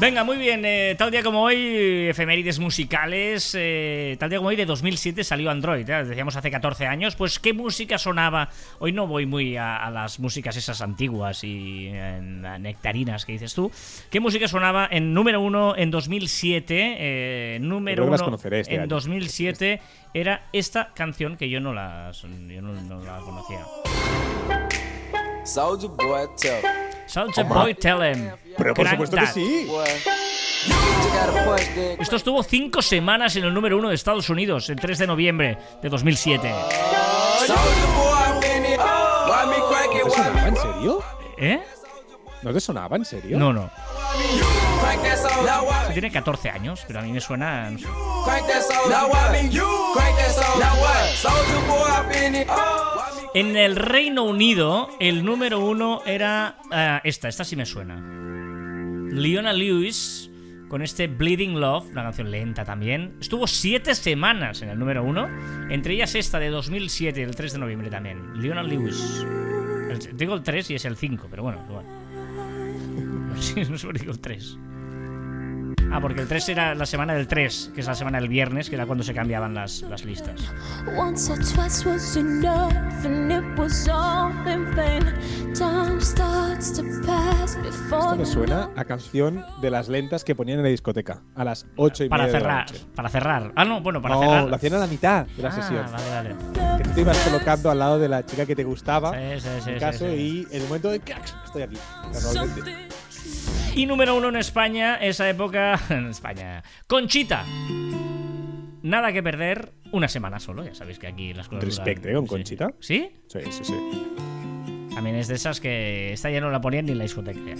[0.00, 0.62] Venga, muy bien.
[0.64, 3.54] eh, tal día como hoy, efemérides musicales.
[3.58, 5.88] eh, tal día como hoy, de 2007 salió Android.
[5.88, 6.04] ¿eh?
[6.04, 7.14] Decíamos hace 14 años.
[7.16, 8.50] Pues, ¿qué música sonaba?
[8.80, 13.32] Hoy no voy muy a, a las músicas esas antiguas y en- a nectarinas que
[13.32, 13.70] dices tú.
[14.10, 16.96] ¿Qué música sonaba en número uno en 2007?
[16.98, 18.88] Eh, número las uno conoceré este en año.
[18.88, 19.80] 2007
[20.12, 23.60] era esta canción que yo no la, yo no, no la conocía.
[27.06, 28.30] Soldier boy, tell Soulja Boy Tell 'em.
[28.56, 29.32] Pero por Crank supuesto que That.
[29.34, 29.66] sí.
[31.44, 32.00] punch that.
[32.00, 35.58] Esto estuvo cinco semanas en el número uno de Estados Unidos, el 3 de noviembre
[35.82, 36.48] de 2007.
[37.46, 37.56] Soldier
[37.96, 38.80] boy, I'm in it.
[38.80, 40.04] Why me crank it?
[40.04, 41.02] ¿No te sonaba en serio?
[41.38, 41.60] ¿Eh?
[42.42, 43.38] ¿No te sonaba en serio?
[43.38, 43.70] No, no.
[44.82, 47.70] why Tiene 14 años, pero a mí me suena.
[47.70, 47.86] no sé.
[53.34, 57.96] En el Reino Unido, el número uno era ah, esta, esta sí me suena.
[59.10, 60.30] Leona Lewis,
[60.68, 63.16] con este Bleeding Love, una canción lenta también.
[63.20, 65.28] Estuvo siete semanas en el número uno,
[65.68, 68.40] entre ellas esta de 2007, el 3 de noviembre también.
[68.40, 69.26] Leona Lewis.
[70.14, 71.84] Digo el 3 y es el 5, pero bueno, igual.
[73.68, 74.58] No sé qué digo el 3.
[75.96, 78.68] Ah, porque el 3 era la semana del 3, que es la semana del viernes,
[78.68, 80.40] que era cuando se cambiaban las, las listas.
[80.96, 82.72] Once or twice was enough,
[83.04, 85.04] and it was all in vain.
[85.54, 90.58] Time starts to pass before Esto me suena a canción de las lentas que ponían
[90.58, 92.84] en la discoteca a las 8 y Para media de la cerrar, noche.
[92.96, 93.52] para cerrar.
[93.54, 94.44] Ah, no, bueno, para no, cerrar.
[94.48, 95.86] lo hacían a la mitad de la Ah, sesión.
[95.92, 96.76] Vale, vale.
[96.78, 99.48] Que tú te ibas colocando al lado de la chica que te gustaba, Sí, sí,
[99.62, 100.14] sí, en sí, caso, sí.
[100.16, 101.76] y en el momento de estoy aquí.
[103.74, 105.78] Y número uno en España, esa época.
[105.90, 106.62] En España.
[106.86, 107.44] Conchita.
[108.82, 110.64] Nada que perder, una semana solo.
[110.64, 111.64] Ya sabéis que aquí las cosas.
[111.64, 112.14] Respect, duran- ¿eh?
[112.16, 112.26] Con.
[112.26, 112.72] Conchita.
[112.80, 113.10] ¿Sí?
[113.26, 113.74] Sí, sí, sí.
[114.94, 117.40] También es de esas que esta ya no la ponían ni en la discoteca.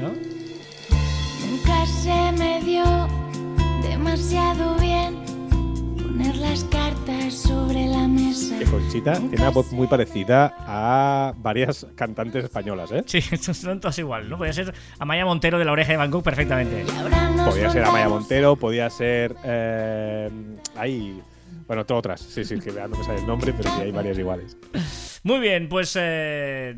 [0.00, 0.12] ¿No?
[1.50, 2.84] Nunca se me dio
[3.82, 5.18] demasiado bien
[6.22, 8.58] poner las cartas sobre la mesa.
[8.58, 13.02] Que Conchita tiene una voz muy parecida a varias cantantes españolas, ¿eh?
[13.06, 13.20] Sí,
[13.54, 14.36] son todas igual, ¿no?
[14.36, 16.84] Podría ser Amaya Montero de la oreja de Bangkok perfectamente.
[16.86, 19.34] Y ahora nos Podía ser Amaya Montero, podía ser.
[19.44, 20.30] Eh,
[20.76, 21.20] ahí.
[21.66, 22.20] Bueno, todas otras.
[22.20, 24.56] Sí, sí, que no me sale el nombre, pero sí hay varias iguales.
[25.22, 25.96] Muy bien, pues.
[25.98, 26.76] Eh,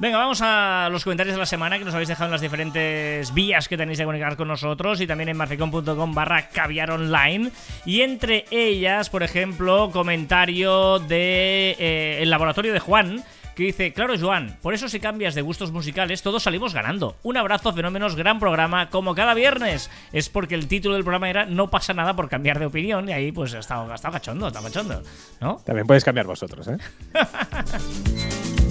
[0.00, 3.34] Venga, vamos a los comentarios de la semana que nos habéis dejado en las diferentes
[3.34, 7.50] vías que tenéis de comunicar con nosotros y también en marficon.com barra caviar online.
[7.84, 13.22] Y entre ellas, por ejemplo, comentario de eh, el laboratorio de Juan
[13.54, 17.16] que dice, claro Joan, por eso si cambias de gustos musicales todos salimos ganando.
[17.22, 19.90] Un abrazo, fenómenos, gran programa, como cada viernes.
[20.14, 23.12] Es porque el título del programa era No pasa nada por cambiar de opinión y
[23.12, 25.02] ahí pues ha estado, ha estado cachondo, está cachondo,
[25.42, 25.56] ¿no?
[25.56, 26.78] También podéis cambiar vosotros, ¿eh?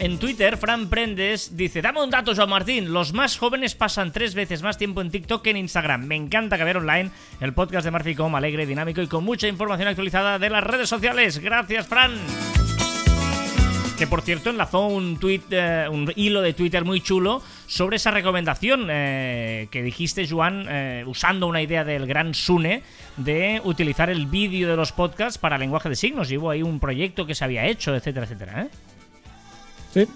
[0.00, 2.92] En Twitter, Fran Prendes dice: Dame un dato, Joan Martín.
[2.92, 6.06] Los más jóvenes pasan tres veces más tiempo en TikTok que en Instagram.
[6.06, 10.38] Me encanta que online el podcast de Marficom, alegre, dinámico y con mucha información actualizada
[10.38, 11.40] de las redes sociales.
[11.40, 12.12] Gracias, Fran.
[13.98, 18.12] Que por cierto enlazó un tweet, eh, un hilo de Twitter muy chulo sobre esa
[18.12, 22.84] recomendación eh, que dijiste, Joan, eh, usando una idea del gran Sune
[23.16, 26.30] de utilizar el vídeo de los podcasts para lenguaje de signos.
[26.30, 28.62] Y hubo ahí un proyecto que se había hecho, etcétera, etcétera.
[28.62, 28.68] ¿eh?
[29.92, 30.06] Sí.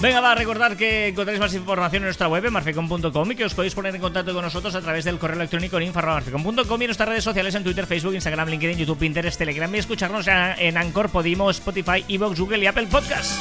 [0.00, 3.44] Venga, va a recordar que encontráis más información en nuestra web, en marficom.com, y que
[3.44, 6.84] os podéis poner en contacto con nosotros a través del correo electrónico en info.marficom.com y
[6.84, 10.76] en nuestras redes sociales en Twitter, Facebook, Instagram, LinkedIn, YouTube, Pinterest, Telegram y escucharnos en
[10.76, 13.40] Anchor, Podimo, Spotify, Evox, Google y Apple Podcasts.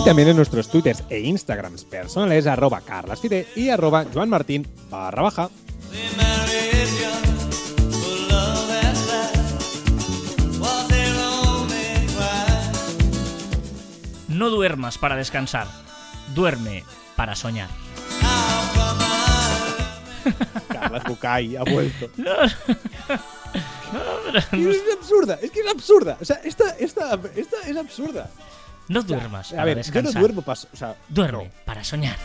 [0.00, 5.50] Y también en nuestros twitters e instagrams personales, arroba carlasfide y arroba joanmartin barra baja.
[14.28, 15.66] No duermas para descansar,
[16.34, 16.82] duerme
[17.14, 17.68] para soñar.
[20.68, 22.08] Carlas Bucay ha vuelto.
[23.92, 26.16] No, Es absurda, es que es absurda.
[26.20, 28.30] O sea, esta, esta, esta es absurda.
[28.90, 30.60] No duermas A para ver, yo no duermo para.
[30.72, 31.50] O sea, Duerme no.
[31.64, 32.16] para soñar.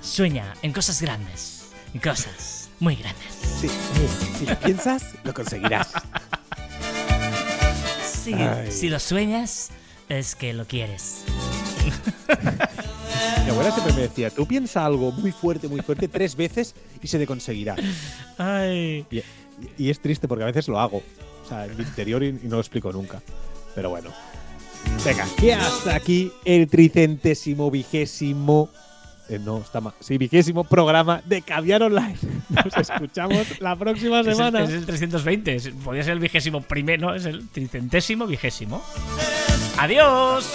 [0.00, 3.26] Sueña en cosas grandes, en cosas muy grandes.
[3.60, 3.68] Sí,
[4.38, 5.92] si lo piensas, lo conseguirás.
[8.24, 8.34] Sí,
[8.70, 9.68] si lo sueñas,
[10.08, 11.24] es que lo quieres.
[13.44, 17.06] Mi abuela siempre me decía, tú piensa algo muy fuerte, muy fuerte, tres veces y
[17.08, 17.76] se te conseguirá.
[18.38, 19.04] Ay.
[19.10, 19.22] Y,
[19.76, 21.02] y es triste porque a veces lo hago.
[21.44, 23.20] O sea, en mi interior y, y no lo explico nunca.
[23.74, 24.10] Pero bueno.
[25.04, 28.68] Venga, que hasta aquí el tricentésimo vigésimo.
[29.28, 29.94] eh, no, está mal.
[30.00, 32.16] Sí, vigésimo programa de Caviar Online.
[32.50, 34.62] Nos escuchamos la próxima Es el, semana.
[34.64, 38.82] es el 320, es- podría ser el vigésimo primero, no, es el tricentésimo vigésimo.
[39.78, 40.46] ¡Adiós!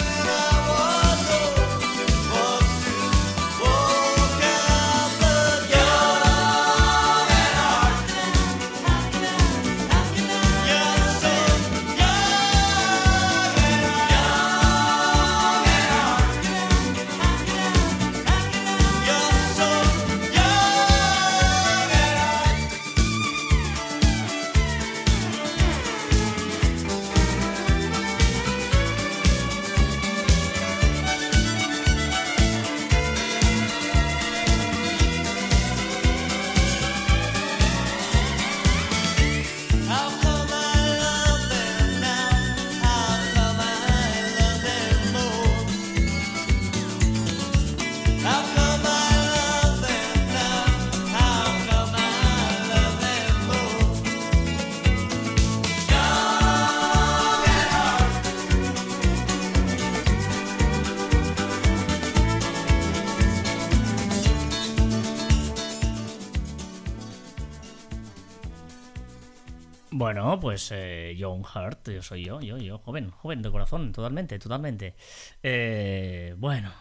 [70.00, 74.38] Bueno, pues eh, Young Heart, yo soy yo, yo, yo, joven, joven de corazón, totalmente,
[74.38, 74.94] totalmente.
[75.42, 76.72] Eh, bueno,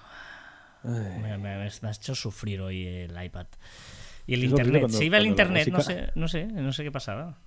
[0.85, 3.47] me, me- me has hecho sufrir hoy el iPad.
[4.25, 6.93] Y el internet, cuando- se iba el internet, no sé, no sé, no sé qué
[6.93, 7.37] pasaba.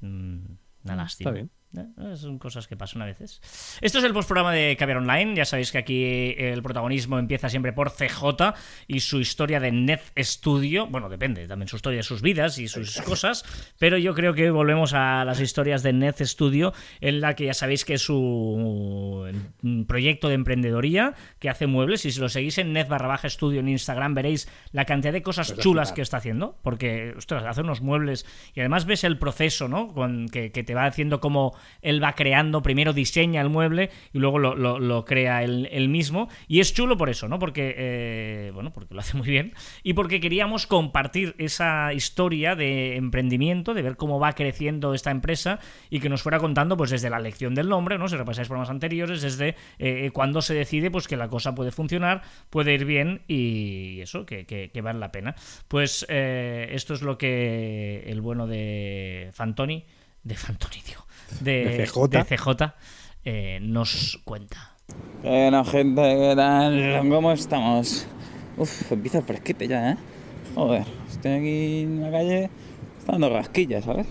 [0.00, 0.44] Mm,
[0.84, 1.30] Una lástima.
[1.32, 1.50] bien.
[1.76, 3.40] Eh, Son cosas que pasan a veces.
[3.80, 5.34] Esto es el postprograma de Caviar Online.
[5.34, 8.54] Ya sabéis que aquí el protagonismo empieza siempre por CJ
[8.86, 10.86] y su historia de Net Studio.
[10.86, 13.44] Bueno, depende también su historia de sus vidas y sus cosas.
[13.78, 17.54] Pero yo creo que volvemos a las historias de Net Studio, en la que ya
[17.54, 22.04] sabéis que es su mm, proyecto de emprendedoría que hace muebles.
[22.04, 25.22] Y si lo seguís en Net barra baja estudio en Instagram, veréis la cantidad de
[25.22, 26.58] cosas chulas que está haciendo.
[26.62, 29.94] Porque, ostras, hace unos muebles y además ves el proceso, ¿no?
[29.94, 34.18] Con, que, que te va haciendo como él va creando, primero diseña el mueble y
[34.18, 36.28] luego lo, crea él, mismo.
[36.48, 37.38] Y es chulo por eso, ¿no?
[37.38, 39.52] Porque, eh, bueno, porque lo hace muy bien
[39.82, 45.58] y porque queríamos compartir esa historia de emprendimiento, de ver cómo va creciendo esta empresa
[45.90, 48.08] y que nos fuera contando, pues desde la elección del nombre, ¿no?
[48.08, 52.22] Si repasáis programas anteriores, desde eh, cuando se decide, pues que la cosa puede funcionar,
[52.50, 55.34] puede ir bien y eso, que, vale la pena.
[55.68, 59.84] Pues eh, esto es lo que el bueno de Fantoni,
[60.22, 61.06] de Fantoni, digo,
[61.40, 62.08] de, De CJ.
[62.08, 62.74] de CJ,
[63.24, 64.76] eh, nos cuenta.
[65.22, 67.08] Bueno, gente, ¿qué tal?
[67.08, 68.06] ¿Cómo estamos?
[68.56, 69.96] Uf, empieza el fresquete ya, ¿eh?
[70.54, 72.50] Joder, estoy aquí en la calle,
[72.98, 74.06] está dando rasquillas, ¿sabes?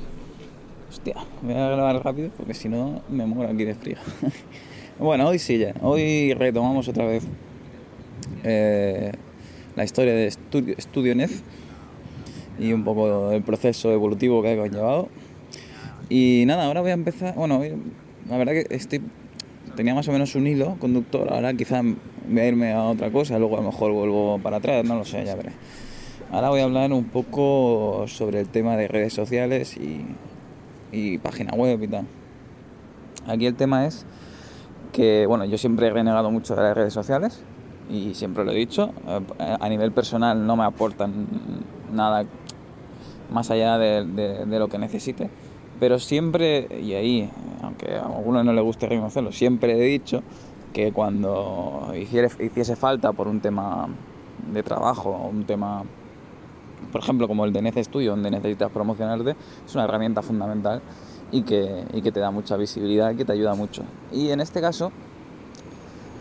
[0.89, 3.97] Hostia, voy a grabar rápido porque si no me muero aquí de frío.
[4.99, 7.23] bueno, hoy sí ya, hoy retomamos otra vez
[8.43, 9.11] eh,
[9.75, 11.31] la historia de Studio, StudioNet
[12.59, 15.09] y un poco el proceso evolutivo que ha conllevado.
[16.13, 17.61] Y nada, ahora voy a empezar, bueno,
[18.29, 19.01] la verdad que estoy
[19.77, 23.39] tenía más o menos un hilo conductor, ahora quizá voy a irme a otra cosa,
[23.39, 25.53] luego a lo mejor vuelvo para atrás, no lo sé, ya veré.
[26.29, 29.77] Ahora voy a hablar un poco sobre el tema de redes sociales
[30.91, 32.05] y, página web y tal.
[33.27, 34.05] Aquí el tema es
[34.91, 37.41] que, bueno, yo siempre he renegado mucho de las redes sociales
[37.89, 41.25] y siempre lo he dicho, eh, a nivel personal no me aportan
[41.93, 42.25] nada
[43.31, 45.29] más allá de lo que necesite.
[45.81, 47.29] Pero siempre, y ahí,
[47.63, 50.21] aunque a algunos no les guste reconocerlo, siempre he dicho
[50.73, 53.87] que cuando hiciere- hiciese falta por un tema
[54.53, 55.81] de trabajo, un tema,
[56.91, 59.31] por ejemplo, como el de Nece Studio, donde necesitas promocionarte,
[59.65, 60.83] es una herramienta fundamental
[61.31, 63.81] y que, y que te da mucha visibilidad y que te ayuda mucho.
[64.11, 64.91] Y en este caso,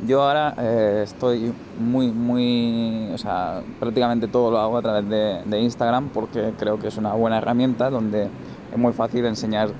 [0.07, 5.43] yo ahora eh, estoy muy, muy, o sea, prácticamente todo lo hago a través de,
[5.45, 8.29] de Instagram porque creo que es una buena herramienta donde
[8.73, 9.71] es muy fácil enseñar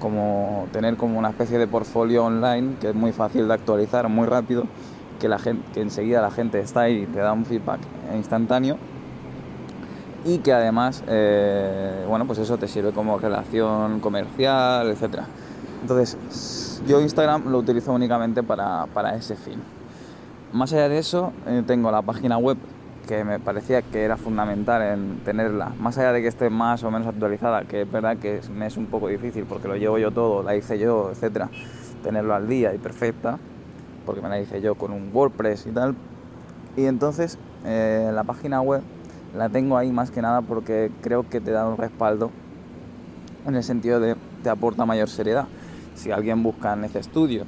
[0.00, 4.26] como tener como una especie de portfolio online que es muy fácil de actualizar, muy
[4.26, 4.64] rápido,
[5.18, 7.80] que la gente, que enseguida la gente está ahí y te da un feedback
[8.14, 8.76] instantáneo
[10.26, 15.26] y que además, eh, bueno, pues eso te sirve como relación comercial, etcétera.
[15.82, 19.62] Entonces, yo Instagram lo utilizo únicamente para, para ese fin.
[20.52, 22.56] Más allá de eso, eh, tengo la página web
[23.06, 25.72] que me parecía que era fundamental en tenerla.
[25.78, 28.76] Más allá de que esté más o menos actualizada, que es verdad que me es
[28.76, 31.48] un poco difícil porque lo llevo yo todo, la hice yo, etcétera,
[32.02, 33.38] tenerlo al día y perfecta,
[34.04, 35.94] porque me la hice yo con un WordPress y tal.
[36.76, 38.82] Y entonces, eh, la página web
[39.34, 42.30] la tengo ahí más que nada porque creo que te da un respaldo
[43.46, 45.46] en el sentido de te aporta mayor seriedad.
[45.94, 47.44] Si alguien busca en ese estudio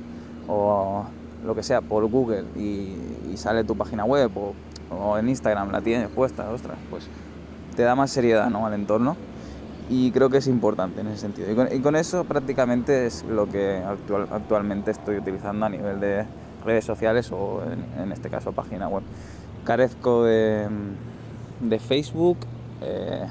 [0.46, 1.04] o
[1.44, 2.96] lo que sea por Google y,
[3.30, 4.54] y sale tu página web o,
[4.90, 7.08] o en Instagram la tienes puesta, ostras, pues
[7.76, 8.66] te da más seriedad ¿no?
[8.66, 9.16] al entorno
[9.90, 11.50] y creo que es importante en ese sentido.
[11.72, 16.24] Y con, eso prácticamente es lo que actual- actualmente estoy utilizando a nivel de
[16.64, 17.62] redes sociales o
[17.98, 19.02] en, este caso página web.
[19.64, 20.68] Carezco de,
[21.60, 22.38] de Facebook,
[22.82, 23.26] eh,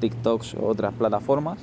[0.00, 1.58] TikToks o otras plataformas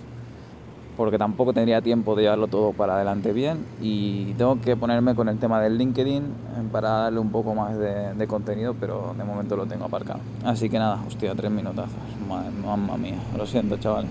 [0.97, 5.29] porque tampoco tendría tiempo de llevarlo todo para adelante bien y tengo que ponerme con
[5.29, 6.27] el tema del LinkedIn eh,
[6.71, 10.19] para darle un poco más de, contenido, pero de momento lo tengo aparcado.
[10.43, 11.95] Así que nada, hostia, tres minutazos.
[12.27, 14.09] Mamma mía, lo siento, chavales.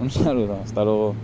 [0.00, 1.14] Un saludo, hasta luego.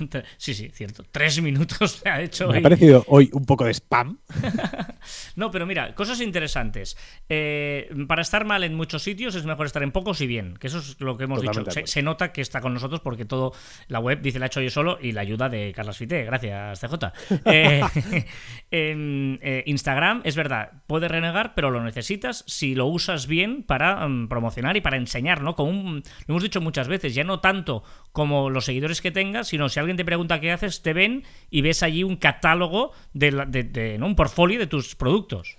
[0.36, 1.04] Sí, sí, cierto.
[1.10, 2.62] Tres minutos se ha hecho Me ha hoy.
[2.62, 4.18] parecido hoy un poco de spam.
[5.34, 6.96] No, pero mira, cosas interesantes.
[7.28, 10.66] Eh, para estar mal en muchos sitios es mejor estar en pocos y bien, que
[10.66, 11.86] eso es lo que hemos Totalmente dicho.
[11.86, 13.52] Se, nota que está con nosotros porque todo
[13.88, 16.24] la web dice la he hecho yo solo y la ayuda de Carlos Fité.
[16.24, 16.94] Gracias, CJ.
[17.52, 17.80] Eh,
[18.70, 24.06] en eh, Instagram, es verdad, puedes renegar, pero lo necesitas si lo usas bien para
[24.06, 25.54] mm, promocionar y para enseñar, ¿no?
[25.54, 27.82] Como un- lo hemos dicho muchas veces, ya no tanto
[28.12, 31.62] como los seguidores que tengas, sino si alguien te pregunta qué haces, te ven y
[31.62, 34.06] ves allí un catálogo de, la- de- ¿no?
[34.06, 35.56] un portfolio de tus productos.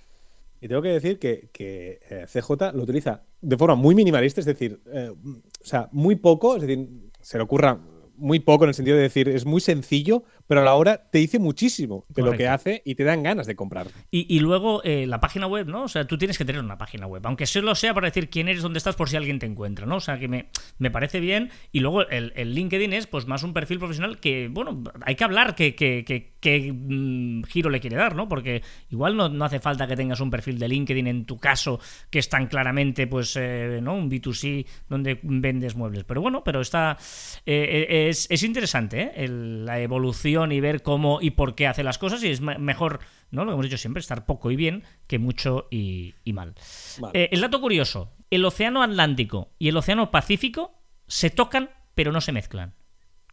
[0.59, 4.45] Y tengo que decir que, que, eh, CJ lo utiliza de forma muy minimalista, es
[4.45, 6.87] decir, eh, o sea, muy poco, es decir,
[7.19, 7.79] se le ocurra
[8.21, 11.17] muy poco en el sentido de decir, es muy sencillo, pero a la hora te
[11.17, 13.87] dice muchísimo de lo que hace y te dan ganas de comprar.
[14.11, 15.83] Y, y luego eh, la página web, ¿no?
[15.83, 18.47] O sea, tú tienes que tener una página web, aunque solo sea para decir quién
[18.47, 19.95] eres, dónde estás, por si alguien te encuentra, ¿no?
[19.97, 20.47] O sea, que me,
[20.77, 21.49] me parece bien.
[21.71, 25.23] Y luego el, el LinkedIn es pues más un perfil profesional que, bueno, hay que
[25.23, 28.27] hablar qué que, que- mm, giro le quiere dar, ¿no?
[28.27, 31.79] Porque igual no, no hace falta que tengas un perfil de LinkedIn en tu caso
[32.09, 33.95] que es tan claramente, pues, eh, ¿no?
[33.95, 36.03] Un B2C donde vendes muebles.
[36.03, 36.97] Pero bueno, pero está...
[37.45, 39.11] eh, es, es interesante, ¿eh?
[39.15, 42.57] El- la evolución y ver cómo y por qué hace las cosas y es me-
[42.59, 42.99] mejor,
[43.31, 43.43] ¿no?
[43.45, 46.53] Lo hemos dicho siempre, estar poco y bien que mucho y, y mal.
[46.99, 47.23] Vale.
[47.23, 50.73] Eh, el dato curioso, el Océano Atlántico y el Océano Pacífico
[51.07, 52.73] se tocan pero no se mezclan.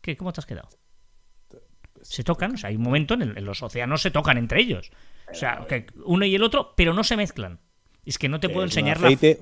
[0.01, 0.69] ¿Qué, ¿Cómo te has quedado?
[2.03, 4.61] Se tocan, o sea, hay un momento en el en los océanos se tocan entre
[4.61, 4.91] ellos.
[5.31, 7.61] O sea, que uno y el otro, pero no se mezclan.
[8.05, 9.39] Es que no te puedo un enseñar la aceite,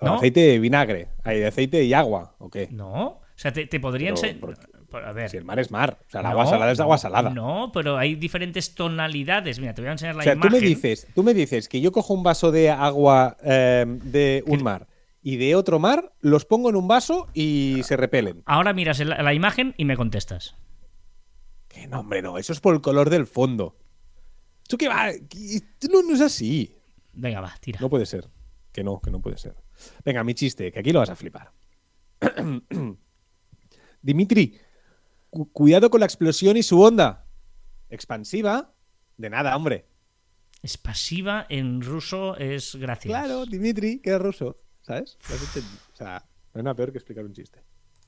[0.00, 0.14] ¿No?
[0.14, 2.68] aceite de vinagre, hay de aceite y agua, ¿o qué?
[2.70, 4.56] No, sea, te, te podría Pero, enseñar.
[4.90, 5.30] ¿por A ver.
[5.30, 7.30] Si el mar es mar, o sea, el no, agua salada es agua salada.
[7.30, 9.58] No, pero hay diferentes tonalidades.
[9.60, 10.50] Mira, te voy a enseñar la o sea, imagen.
[10.50, 14.42] tú me dices, tú me dices que yo cojo un vaso de agua eh, de
[14.46, 14.88] un mar
[15.22, 18.42] y de otro mar, los pongo en un vaso y se repelen.
[18.46, 20.56] Ahora miras la, la imagen y me contestas.
[21.68, 23.76] Que no, hombre, no, eso es por el color del fondo.
[24.68, 25.10] ¿Tú qué va?
[25.28, 25.60] ¿Qué-
[25.90, 26.76] No, no es así.
[27.12, 27.78] Venga, va, tira.
[27.80, 28.28] No puede ser.
[28.72, 29.54] Que no, que no puede ser.
[30.04, 31.52] Venga, mi chiste, que aquí lo vas a flipar.
[34.02, 34.58] Dimitri,
[35.30, 37.26] cu- cuidado con la explosión y su onda.
[37.88, 38.72] Expansiva.
[39.16, 39.86] De nada, hombre.
[40.62, 43.10] Es pasiva en ruso, es gracias.
[43.10, 44.60] Claro, Dimitri, que es ruso.
[44.82, 45.16] ¿Sabes?
[45.28, 45.82] Lo has entendido.
[45.92, 46.24] O sea,
[46.54, 47.60] no hay nada peor que explicar un chiste.